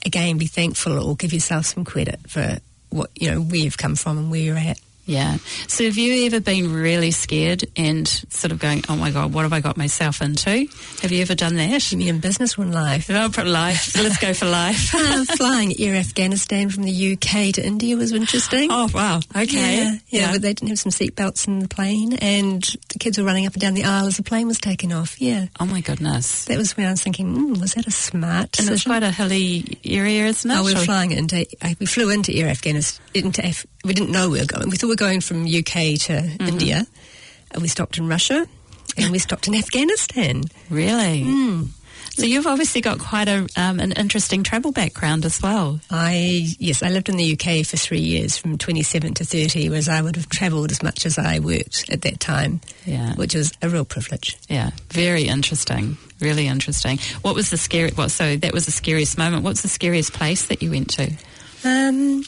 again, 0.07 0.39
be 0.39 0.47
thankful 0.47 0.99
or 0.99 1.17
give 1.17 1.33
yourself 1.33 1.67
some 1.67 1.85
credit 1.85 2.19
for 2.29 2.59
what 2.95 3.11
you 3.17 3.31
know 3.31 3.41
where 3.41 3.57
you've 3.57 3.77
come 3.77 3.97
from 3.97 4.19
and 4.19 4.31
where 4.31 4.41
you're 4.41 4.57
at. 4.57 4.81
Yeah. 5.07 5.37
So 5.69 5.85
have 5.85 5.97
you 5.97 6.27
ever 6.27 6.41
been 6.41 6.73
really 6.73 7.11
scared 7.11 7.65
and 7.77 8.09
sort 8.09 8.53
of 8.53 8.59
going, 8.59 8.83
oh 8.89 8.97
my 8.97 9.11
God, 9.11 9.33
what 9.35 9.43
have 9.43 9.53
I 9.53 9.61
got 9.61 9.77
myself 9.77 10.23
into? 10.23 10.67
Have 11.03 11.13
you 11.13 11.21
ever 11.23 11.35
done 11.35 11.57
that? 11.57 11.93
You 11.93 11.99
mean 11.99 12.09
in 12.09 12.21
business 12.21 12.57
or 12.59 12.63
in 12.63 12.73
life? 12.73 13.11
Oh, 13.11 13.29
for 13.31 13.45
life. 13.45 13.95
Let's 13.97 14.19
go 14.19 14.33
for 14.35 14.47
life. 14.47 14.93
Uh, 15.15 15.25
flying 15.37 15.73
Air 15.79 15.95
Afghanistan 15.97 16.71
from 16.71 16.83
the 16.85 17.13
UK 17.13 17.53
to 17.55 17.65
India 17.65 17.97
was 17.97 18.13
interesting. 18.13 18.69
Oh 18.73 18.89
wow! 18.95 19.21
Okay, 19.37 19.77
Yeah, 19.77 19.95
yeah, 20.09 20.33
but 20.33 20.43
they 20.43 20.55
didn't 20.55 20.69
have 20.71 20.79
some 20.79 20.91
seatbelts 20.93 21.47
in 21.47 21.59
the 21.61 21.69
plane, 21.69 22.15
and 22.15 22.63
the 22.89 22.99
kids 22.99 23.19
were 23.19 23.25
running 23.25 23.47
up 23.47 23.53
and 23.53 23.61
down 23.61 23.75
the 23.75 23.85
aisle 23.85 24.07
as 24.07 24.17
the 24.17 24.23
plane 24.23 24.47
was 24.47 24.59
taking 24.59 24.93
off. 24.93 25.21
Yeah, 25.21 25.47
oh 25.61 25.67
my 25.67 25.81
goodness! 25.83 26.47
that 26.47 26.57
was 26.59 26.77
when 26.77 26.87
I 26.87 26.91
was 26.91 27.03
thinking, 27.03 27.35
mm, 27.37 27.61
was 27.61 27.75
that 27.75 27.87
a 27.87 27.91
smart 27.91 28.59
And 28.59 28.69
decision? 28.69 28.75
it's 28.75 28.85
quite 28.85 29.03
a 29.03 29.11
hilly 29.11 29.79
area, 29.85 30.27
isn't 30.27 30.51
it? 30.51 30.55
Oh, 30.55 30.65
we 30.65 30.75
were 30.75 30.81
Or- 30.81 30.85
flying 30.85 31.11
into. 31.13 31.45
uh, 31.63 31.75
We 31.79 31.87
flew 31.87 32.11
into 32.11 32.33
Air 32.35 32.49
Afghanistan. 32.49 33.05
Into 33.15 33.47
Af- 33.47 33.67
we 33.85 33.93
didn't 33.93 34.11
know 34.11 34.31
we 34.31 34.41
were 34.41 34.47
going. 34.47 34.71
We 34.71 34.77
thought 34.77 34.89
were 34.95 35.07
going 35.09 35.21
from 35.21 35.43
UK 35.45 35.99
to 36.07 36.15
Mm-hmm. 36.25 36.47
India. 36.47 36.87
And 37.51 37.63
we 37.63 37.69
stopped 37.69 37.99
in 37.99 38.09
Russia, 38.09 38.47
and 38.97 39.13
we 39.13 39.19
stopped 39.19 39.47
in 39.49 39.55
Afghanistan. 39.65 40.45
Really? 40.71 41.23
Hmm. 41.23 41.63
So 42.11 42.27
you've 42.27 42.47
obviously 42.47 42.81
got 42.81 43.01
quite 43.01 43.27
a 43.29 43.47
um, 43.57 43.81
an 43.81 43.91
interesting 43.93 44.45
travel 44.45 44.71
background 44.71 45.25
as 45.25 45.43
well. 45.43 45.81
I 45.91 46.47
yes, 46.61 46.83
I 46.83 46.89
lived 46.91 47.09
in 47.09 47.17
the 47.17 47.33
UK 47.33 47.67
for 47.67 47.77
three 47.77 48.01
years, 48.01 48.37
from 48.37 48.57
27 48.57 49.15
to 49.15 49.25
30, 49.25 49.69
whereas 49.69 49.89
I 49.89 50.01
would 50.01 50.15
have 50.17 50.29
travelled 50.29 50.71
as 50.71 50.81
much 50.83 51.07
as 51.07 51.19
I 51.19 51.41
worked 51.41 51.91
at 51.91 52.03
that 52.03 52.21
time, 52.21 52.61
Yeah. 52.87 53.15
which 53.17 53.35
was 53.35 53.53
a 53.63 53.69
real 53.69 53.85
privilege. 53.85 54.37
Yeah, 54.49 54.71
very 54.91 55.25
interesting. 55.25 55.97
Really 56.21 56.47
interesting. 56.47 56.99
What 57.23 57.35
was 57.35 57.51
the 57.51 57.57
scary? 57.57 57.91
What? 57.93 58.13
So 58.13 58.37
that 58.37 58.53
was 58.53 58.67
the 58.67 58.73
scariest 58.73 59.19
moment. 59.19 59.43
What's 59.43 59.63
the 59.63 59.69
scariest 59.69 60.13
place 60.13 60.47
that 60.47 60.63
you 60.63 60.71
went 60.71 60.91
to, 60.91 61.11
Um, 61.65 62.23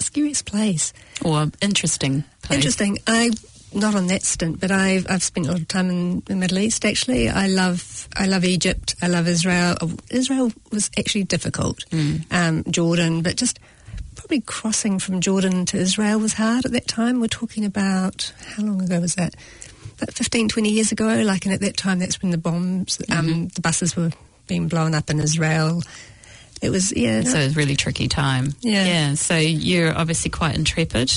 scariest 0.00 0.46
place. 0.46 0.92
or 1.24 1.50
interesting 1.60 2.24
place? 2.42 2.56
Interesting. 2.56 2.98
I 3.06 3.30
not 3.74 3.94
on 3.94 4.06
that 4.06 4.22
stint, 4.22 4.60
but 4.60 4.70
I've 4.70 5.06
I've 5.10 5.22
spent 5.22 5.46
a 5.46 5.50
lot 5.50 5.60
of 5.60 5.68
time 5.68 5.90
in 5.90 6.20
the 6.26 6.34
Middle 6.36 6.58
East. 6.58 6.84
Actually, 6.84 7.28
I 7.28 7.46
love 7.48 8.08
I 8.16 8.26
love 8.26 8.44
Egypt. 8.44 8.94
I 9.02 9.08
love 9.08 9.28
Israel. 9.28 9.76
Oh, 9.80 9.92
Israel 10.10 10.52
was 10.72 10.90
actually 10.98 11.24
difficult. 11.24 11.84
Um, 12.30 12.64
Jordan, 12.70 13.22
but 13.22 13.36
just 13.36 13.58
probably 14.16 14.40
crossing 14.40 14.98
from 14.98 15.20
Jordan 15.20 15.64
to 15.66 15.76
Israel 15.78 16.18
was 16.18 16.34
hard 16.34 16.64
at 16.64 16.72
that 16.72 16.88
time. 16.88 17.20
We're 17.20 17.28
talking 17.28 17.64
about 17.64 18.32
how 18.56 18.62
long 18.62 18.82
ago 18.82 19.00
was 19.00 19.14
that? 19.14 19.34
About 19.96 20.12
15, 20.14 20.48
20 20.48 20.68
years 20.70 20.92
ago. 20.92 21.06
Like, 21.22 21.44
and 21.44 21.54
at 21.54 21.60
that 21.60 21.76
time, 21.76 21.98
that's 21.98 22.20
when 22.20 22.30
the 22.30 22.38
bombs, 22.38 23.00
um, 23.10 23.48
the 23.48 23.60
buses 23.60 23.96
were 23.96 24.10
being 24.46 24.68
blown 24.68 24.94
up 24.94 25.08
in 25.10 25.20
Israel. 25.20 25.82
It 26.60 26.70
was 26.70 26.92
yeah. 26.96 27.22
So 27.22 27.38
it's 27.38 27.54
a 27.54 27.58
really 27.58 27.76
tricky 27.76 28.08
time. 28.08 28.54
Yeah. 28.60 28.84
Yeah. 28.84 29.14
So 29.14 29.36
you're 29.36 29.96
obviously 29.96 30.30
quite 30.30 30.56
intrepid 30.56 31.12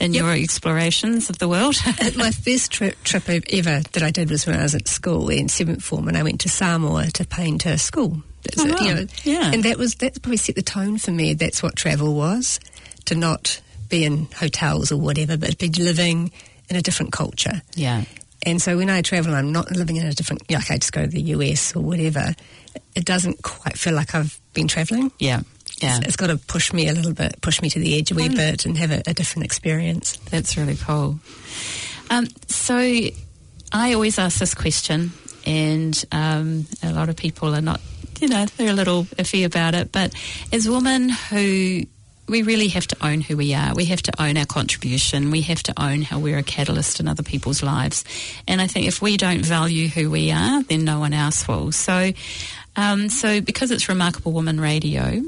in 0.00 0.12
Yep. 0.14 0.20
your 0.22 0.32
explorations 0.32 1.30
of 1.30 1.38
the 1.38 1.48
world. 1.48 1.76
My 2.16 2.30
first 2.32 2.72
trip, 2.72 3.02
trip 3.04 3.28
ever 3.28 3.80
that 3.92 4.02
I 4.02 4.10
did 4.10 4.30
was 4.30 4.46
when 4.46 4.58
I 4.58 4.62
was 4.62 4.74
at 4.74 4.88
school 4.88 5.28
in 5.30 5.48
seventh 5.48 5.82
form, 5.84 6.08
and 6.08 6.16
I 6.16 6.22
went 6.22 6.40
to 6.40 6.48
Samoa 6.48 7.06
to 7.12 7.24
paint 7.24 7.64
a 7.66 7.78
school. 7.78 8.22
That's 8.42 8.60
Oh, 8.60 8.66
it, 8.66 8.72
wow. 8.80 8.86
you 8.86 8.94
know, 8.94 9.06
Yeah. 9.24 9.50
and 9.54 9.62
that 9.64 9.78
was 9.78 9.94
that 9.96 10.20
probably 10.20 10.36
set 10.36 10.56
the 10.56 10.62
tone 10.62 10.98
for 10.98 11.12
me. 11.12 11.34
That's 11.34 11.62
what 11.62 11.76
travel 11.76 12.14
was, 12.14 12.58
to 13.04 13.14
not 13.14 13.60
be 13.88 14.04
in 14.04 14.26
hotels 14.36 14.90
or 14.90 14.96
whatever, 14.96 15.36
but 15.36 15.58
be 15.58 15.68
living 15.68 16.32
in 16.68 16.76
a 16.76 16.82
different 16.82 17.12
culture. 17.12 17.62
yeah. 17.76 18.04
And 18.44 18.60
so 18.60 18.76
when 18.76 18.90
I 18.90 19.02
travel, 19.02 19.34
I'm 19.34 19.52
not 19.52 19.70
living 19.70 19.96
in 19.96 20.06
a 20.06 20.12
different. 20.12 20.50
Like 20.50 20.70
I 20.70 20.76
just 20.78 20.92
go 20.92 21.02
to 21.02 21.08
the 21.08 21.20
US 21.36 21.76
or 21.76 21.80
whatever. 21.82 22.34
It 22.94 23.04
doesn't 23.04 23.42
quite 23.42 23.78
feel 23.78 23.94
like 23.94 24.14
I've 24.14 24.38
been 24.54 24.68
traveling. 24.68 25.12
Yeah. 25.18 25.42
Yeah. 25.80 25.98
It's, 25.98 26.08
it's 26.08 26.16
got 26.16 26.28
to 26.28 26.36
push 26.36 26.72
me 26.72 26.88
a 26.88 26.92
little 26.92 27.12
bit, 27.14 27.40
push 27.40 27.60
me 27.62 27.70
to 27.70 27.78
the 27.78 27.96
edge 27.98 28.10
a 28.10 28.14
wee 28.14 28.28
Mm. 28.28 28.36
bit, 28.36 28.66
and 28.66 28.76
have 28.78 28.90
a, 28.90 29.02
a 29.06 29.14
different 29.14 29.44
experience. 29.46 30.16
That's 30.30 30.56
really 30.56 30.76
cool. 30.76 31.18
Um, 32.10 32.26
so 32.48 32.76
I 33.72 33.92
always 33.94 34.18
ask 34.18 34.38
this 34.38 34.54
question, 34.54 35.12
and 35.46 36.04
um, 36.12 36.66
a 36.82 36.92
lot 36.92 37.08
of 37.08 37.16
people 37.16 37.54
are 37.54 37.60
not, 37.62 37.80
you 38.20 38.28
know, 38.28 38.44
they're 38.56 38.70
a 38.70 38.74
little 38.74 39.04
iffy 39.16 39.44
about 39.44 39.74
it. 39.74 39.90
But 39.92 40.14
as 40.52 40.68
women 40.68 41.08
who 41.08 41.82
we 42.32 42.42
really 42.42 42.68
have 42.68 42.86
to 42.86 42.96
own 43.06 43.20
who 43.20 43.36
we 43.36 43.52
are. 43.52 43.74
We 43.74 43.84
have 43.84 44.00
to 44.04 44.12
own 44.20 44.38
our 44.38 44.46
contribution. 44.46 45.30
We 45.30 45.42
have 45.42 45.62
to 45.64 45.74
own 45.76 46.00
how 46.00 46.18
we're 46.18 46.38
a 46.38 46.42
catalyst 46.42 46.98
in 46.98 47.06
other 47.06 47.22
people's 47.22 47.62
lives. 47.62 48.04
And 48.48 48.60
I 48.62 48.66
think 48.66 48.86
if 48.86 49.02
we 49.02 49.18
don't 49.18 49.44
value 49.44 49.86
who 49.86 50.10
we 50.10 50.32
are, 50.32 50.62
then 50.62 50.84
no 50.84 50.98
one 50.98 51.12
else 51.12 51.46
will. 51.46 51.72
So, 51.72 52.12
um, 52.74 53.10
so 53.10 53.42
because 53.42 53.70
it's 53.70 53.86
Remarkable 53.86 54.32
Woman 54.32 54.58
Radio, 54.58 55.22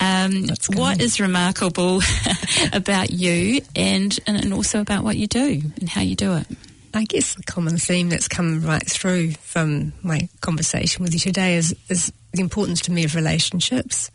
um, 0.00 0.46
what 0.74 1.00
is 1.00 1.18
remarkable 1.18 2.00
about 2.72 3.10
you 3.10 3.60
and, 3.74 4.16
and 4.28 4.54
also 4.54 4.80
about 4.80 5.02
what 5.02 5.16
you 5.16 5.26
do 5.26 5.62
and 5.80 5.88
how 5.88 6.02
you 6.02 6.14
do 6.14 6.36
it? 6.36 6.46
I 6.94 7.06
guess 7.06 7.34
the 7.34 7.42
common 7.42 7.76
theme 7.76 8.08
that's 8.08 8.28
come 8.28 8.62
right 8.64 8.86
through 8.88 9.32
from 9.32 9.92
my 10.04 10.28
conversation 10.42 11.02
with 11.02 11.12
you 11.12 11.18
today 11.18 11.56
is, 11.56 11.74
is 11.88 12.12
the 12.32 12.40
importance 12.40 12.82
to 12.82 12.92
me 12.92 13.02
of 13.02 13.16
relationships 13.16 14.12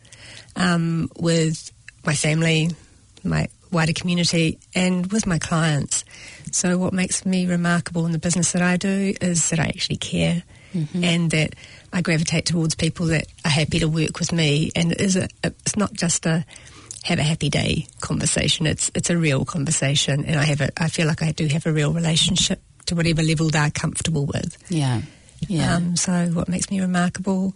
um, 0.56 1.10
with 1.18 1.70
my 2.04 2.14
family, 2.14 2.70
my 3.24 3.48
wider 3.70 3.92
community, 3.92 4.58
and 4.74 5.10
with 5.12 5.26
my 5.26 5.38
clients. 5.38 6.04
So, 6.52 6.78
what 6.78 6.92
makes 6.92 7.24
me 7.24 7.46
remarkable 7.46 8.06
in 8.06 8.12
the 8.12 8.18
business 8.18 8.52
that 8.52 8.62
I 8.62 8.76
do 8.76 9.14
is 9.20 9.50
that 9.50 9.58
I 9.60 9.66
actually 9.66 9.96
care 9.96 10.42
and 10.94 11.32
that 11.32 11.54
I 11.92 12.00
gravitate 12.00 12.46
towards 12.46 12.76
people 12.76 13.06
that 13.06 13.26
are 13.44 13.50
happy 13.50 13.80
to 13.80 13.88
work 13.88 14.20
with 14.20 14.32
me. 14.32 14.70
And 14.76 14.92
it 14.92 15.00
is 15.00 15.16
a, 15.16 15.28
it's 15.42 15.76
not 15.76 15.92
just 15.92 16.26
a 16.26 16.44
have 17.02 17.18
a 17.18 17.22
happy 17.22 17.48
day 17.48 17.86
conversation. 18.00 18.66
It's 18.66 18.90
it's 18.94 19.10
a 19.10 19.16
real 19.16 19.44
conversation, 19.44 20.24
and 20.24 20.38
I 20.38 20.44
have 20.44 20.60
a 20.60 20.70
I 20.80 20.88
feel 20.88 21.06
like 21.06 21.22
I 21.22 21.32
do 21.32 21.46
have 21.48 21.66
a 21.66 21.72
real 21.72 21.92
relationship 21.92 22.60
to 22.86 22.94
whatever 22.94 23.22
level 23.22 23.48
they're 23.48 23.70
comfortable 23.70 24.26
with. 24.26 24.56
Yeah, 24.68 25.02
yeah, 25.48 25.76
Um, 25.76 25.96
so 25.96 26.26
what 26.32 26.48
makes 26.48 26.70
me 26.70 26.80
remarkable? 26.80 27.54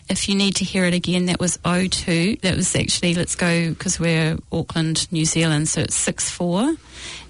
if 0.10 0.30
you 0.30 0.36
need 0.36 0.56
to 0.56 0.63
hear 0.63 0.86
it 0.86 0.93
again, 0.93 1.25
that 1.25 1.38
was 1.38 1.60
02. 1.65 2.38
That 2.41 2.56
was 2.56 2.73
actually, 2.78 3.13
let's 3.13 3.36
go 3.36 3.69
because 3.71 3.99
we're 3.99 4.38
Auckland, 4.54 5.12
New 5.12 5.25
Zealand. 5.25 5.67
So 5.67 5.82
it's 5.82 5.95
64. 5.95 6.75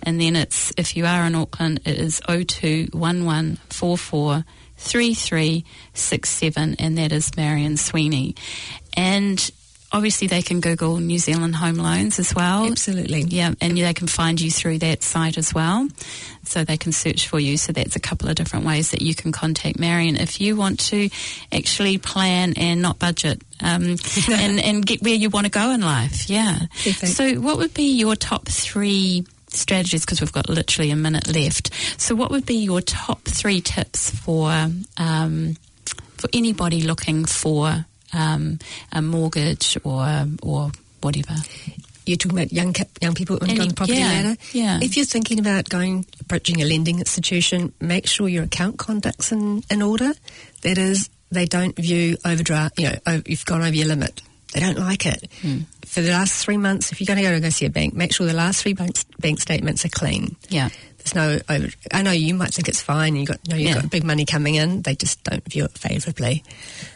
And 0.04 0.22
then 0.22 0.36
it's, 0.36 0.72
if 0.78 0.96
you 0.96 1.08
are 1.08 1.26
in 1.26 1.34
Auckland, 1.34 1.82
it 1.86 1.98
is 1.98 2.22
02 2.28 2.90
1144 2.92 4.46
3367. 4.78 6.76
And 6.80 6.98
that 6.98 7.12
is 7.12 7.36
Marion 7.36 7.78
Sweeney. 7.78 8.36
And 8.96 9.52
obviously 9.96 10.28
they 10.28 10.42
can 10.42 10.60
Google 10.60 10.98
New 10.98 11.18
Zealand 11.18 11.56
home 11.56 11.78
loans 11.78 12.20
as 12.20 12.36
well. 12.36 12.66
Absolutely. 12.66 13.22
Yeah, 13.22 13.54
and 13.62 13.78
they 13.78 13.94
can 13.94 14.08
find 14.08 14.40
you 14.40 14.52
through 14.52 14.80
that 14.80 15.04
site 15.04 15.38
as 15.38 15.54
well. 15.54 15.88
So 16.44 16.64
they 16.64 16.78
can 16.78 16.92
search 16.92 17.28
for 17.28 17.40
you. 17.40 17.58
So 17.58 17.72
that's 17.72 17.96
a 17.96 18.00
couple 18.00 18.28
of 18.30 18.36
different 18.36 18.66
ways 18.66 18.92
that 18.92 19.02
you 19.02 19.16
can 19.16 19.32
contact 19.32 19.80
Marion 19.80 20.18
if 20.18 20.42
you 20.42 20.56
want 20.56 20.80
to 20.92 21.10
actually 21.52 21.98
plan 21.98 22.54
and 22.58 22.82
not 22.82 23.00
budget 23.00 23.42
um, 23.62 23.96
and, 24.30 24.60
and 24.60 24.86
get 24.86 25.02
where 25.02 25.16
you 25.16 25.30
want 25.30 25.46
to 25.46 25.52
go 25.52 25.72
in 25.72 25.82
life. 25.82 26.30
Yeah. 26.30 26.60
Perfect. 26.84 27.14
So 27.14 27.36
what 27.36 27.58
would 27.58 27.74
be 27.74 27.98
your 27.98 28.16
top 28.16 28.48
three 28.48 29.26
strategies? 29.56 30.06
Because 30.06 30.22
we've 30.22 30.32
got 30.32 30.50
literally 30.50 30.92
a 30.92 30.96
minute 30.96 31.28
left. 31.28 31.74
So 32.00 32.16
what 32.16 32.32
would 32.32 32.46
be 32.46 32.56
your 32.56 32.82
top 32.82 33.22
three 33.24 33.62
tips 33.62 34.10
for 34.10 34.52
um, 34.98 35.56
for 36.18 36.30
anybody 36.34 36.82
looking 36.82 37.26
for 37.26 37.86
um, 38.14 38.60
a 38.92 39.02
mortgage 39.02 39.78
or 39.84 40.06
or 40.42 40.72
whatever? 41.02 41.36
You're 42.06 42.18
talking 42.18 42.38
about 42.38 42.54
young 42.54 42.76
young 43.02 43.16
people 43.16 43.40
on 43.42 43.48
the 43.48 43.74
property 43.76 43.98
yeah, 43.98 44.08
ladder. 44.08 44.36
yeah. 44.52 44.80
If 44.82 44.96
you're 44.96 45.08
thinking 45.08 45.40
about 45.40 45.70
going 45.70 46.06
approaching 46.22 46.62
a 46.62 46.66
lending 46.66 47.00
institution, 47.00 47.74
make 47.82 48.08
sure 48.08 48.30
your 48.30 48.44
account 48.44 48.78
conduct's 48.78 49.32
in, 49.32 49.64
in 49.72 49.82
order. 49.82 50.12
That 50.62 50.78
is, 50.78 51.10
they 51.32 51.46
don't 51.46 51.76
view 51.76 52.18
overdraft. 52.24 52.80
You 52.80 52.92
know, 53.06 53.22
you've 53.26 53.46
gone 53.46 53.62
over 53.62 53.76
your 53.76 53.88
limit. 53.88 54.22
They 54.56 54.62
don't 54.62 54.80
like 54.80 55.06
it. 55.06 55.30
Hmm. 55.42 55.58
For 55.86 56.00
the 56.02 56.12
last 56.12 56.44
three 56.44 56.56
months, 56.56 56.94
if 56.94 57.02
you're 57.02 57.06
going 57.14 57.18
to 57.18 57.24
go 57.24 57.32
to 57.36 57.42
go 57.42 57.50
see 57.50 57.66
a 57.66 57.70
bank, 57.70 57.94
make 57.94 58.14
sure 58.14 58.26
the 58.26 58.32
last 58.34 58.64
three 58.64 58.72
bank, 58.74 58.96
bank 59.20 59.42
statements 59.42 59.84
are 59.84 59.90
clean. 59.90 60.38
Yeah. 60.48 60.70
There's 61.00 61.14
no 61.14 61.40
over. 61.50 61.68
I 61.94 62.02
know 62.04 62.12
you 62.12 62.34
might 62.34 62.54
think 62.54 62.70
it's 62.70 62.82
fine. 62.82 63.18
You 63.18 63.26
got 63.26 63.40
you 63.46 63.52
know 63.54 63.58
you've 63.58 63.76
Yeah. 63.76 63.82
got 63.82 63.92
big 63.92 64.06
money 64.06 64.24
coming 64.26 64.56
in. 64.56 64.82
They 64.82 64.96
just 64.96 65.22
don't 65.26 65.44
view 65.52 65.66
it 65.66 65.78
favourably. 65.78 66.42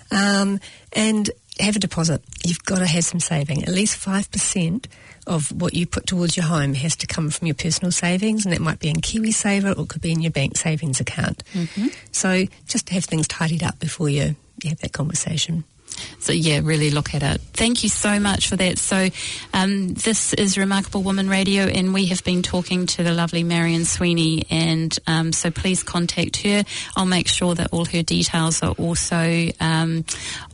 Um, 0.10 0.62
and 0.94 1.30
have 1.60 1.76
a 1.76 1.80
deposit. 1.80 2.24
You've 2.46 2.64
got 2.64 2.80
to 2.80 2.88
have 2.88 3.04
some 3.04 3.20
saving. 3.20 3.64
At 3.64 3.70
least 3.70 3.98
5% 4.00 4.86
of 5.28 5.52
what 5.52 5.74
you 5.74 5.86
put 5.86 6.08
towards 6.08 6.38
your 6.38 6.46
home 6.46 6.74
has 6.76 6.96
to 6.96 7.08
come 7.08 7.30
from 7.30 7.46
your 7.48 7.56
personal 7.56 7.92
savings, 7.92 8.46
and 8.46 8.54
that 8.54 8.62
might 8.62 8.80
be 8.80 8.88
in 8.90 8.96
KiwiSaver 8.96 9.78
or 9.78 9.82
it 9.84 9.90
could 9.90 10.02
be 10.02 10.12
in 10.14 10.22
your 10.22 10.32
bank 10.32 10.58
savings 10.58 11.02
account. 11.02 11.44
So 12.14 12.46
just 12.68 12.90
have 12.90 13.04
things 13.06 13.28
tidied 13.28 13.64
up 13.64 13.78
before 13.80 14.08
you 14.10 14.36
have 14.64 14.80
that 14.80 14.94
conversation. 14.94 15.66
So 16.20 16.34
yeah, 16.34 16.62
really 16.64 16.92
look 16.92 17.14
at 17.14 17.24
it. 17.24 17.42
Thank 17.54 17.84
you 17.84 17.90
so 17.90 18.20
much 18.20 18.48
for 18.48 18.56
that. 18.58 18.78
So 18.78 19.10
um, 19.54 19.94
this 19.94 20.34
is 20.34 20.58
Remarkable 20.58 21.04
Woman 21.04 21.30
Radio, 21.30 21.64
and 21.64 21.94
we 21.94 22.08
have 22.08 22.24
been 22.24 22.42
talking 22.44 22.86
to 22.88 23.04
the 23.04 23.14
lovely 23.14 23.44
Marion 23.44 23.86
Sweeney, 23.86 24.44
and 24.50 24.98
um, 25.08 25.32
so 25.34 25.52
please 25.52 25.84
contact 25.84 26.38
her. 26.44 26.64
I'll 26.96 27.06
make 27.06 27.28
sure 27.28 27.56
that 27.56 27.70
all 27.72 27.86
her 27.86 28.04
details 28.04 28.64
are 28.64 28.72
also 28.74 29.50
um, 29.60 30.06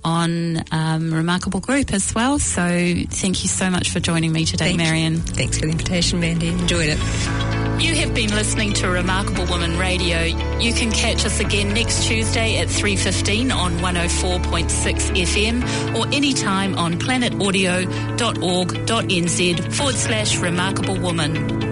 on 0.03 0.63
um, 0.71 1.13
Remarkable 1.13 1.59
Group 1.59 1.93
as 1.93 2.13
well. 2.13 2.39
So 2.39 2.61
thank 2.61 3.43
you 3.43 3.49
so 3.49 3.69
much 3.69 3.91
for 3.91 3.99
joining 3.99 4.31
me 4.31 4.45
today, 4.45 4.75
Thank 4.75 4.79
you. 4.79 4.85
Marion. 4.85 5.17
Thanks 5.21 5.57
for 5.57 5.65
the 5.65 5.71
invitation, 5.71 6.19
Mandy. 6.19 6.49
Enjoyed 6.49 6.89
it. 6.89 7.64
You 7.79 7.93
have 7.95 8.13
been 8.15 8.31
listening 8.31 8.73
to 8.73 8.87
Remarkable 8.87 9.45
Woman 9.45 9.77
Radio. 9.77 10.21
You 10.59 10.73
can 10.73 10.91
catch 10.91 11.25
us 11.25 11.39
again 11.39 11.73
next 11.73 12.03
Tuesday 12.05 12.57
at 12.57 12.67
3.15 12.67 13.55
on 13.55 13.73
104.6 13.73 15.15
FM 15.15 15.95
or 15.95 16.07
anytime 16.13 16.75
on 16.77 16.95
planetaudio.org.nz 16.95 19.73
forward 19.73 19.95
slash 19.95 20.37
remarkable 20.37 20.99
woman. 20.99 21.65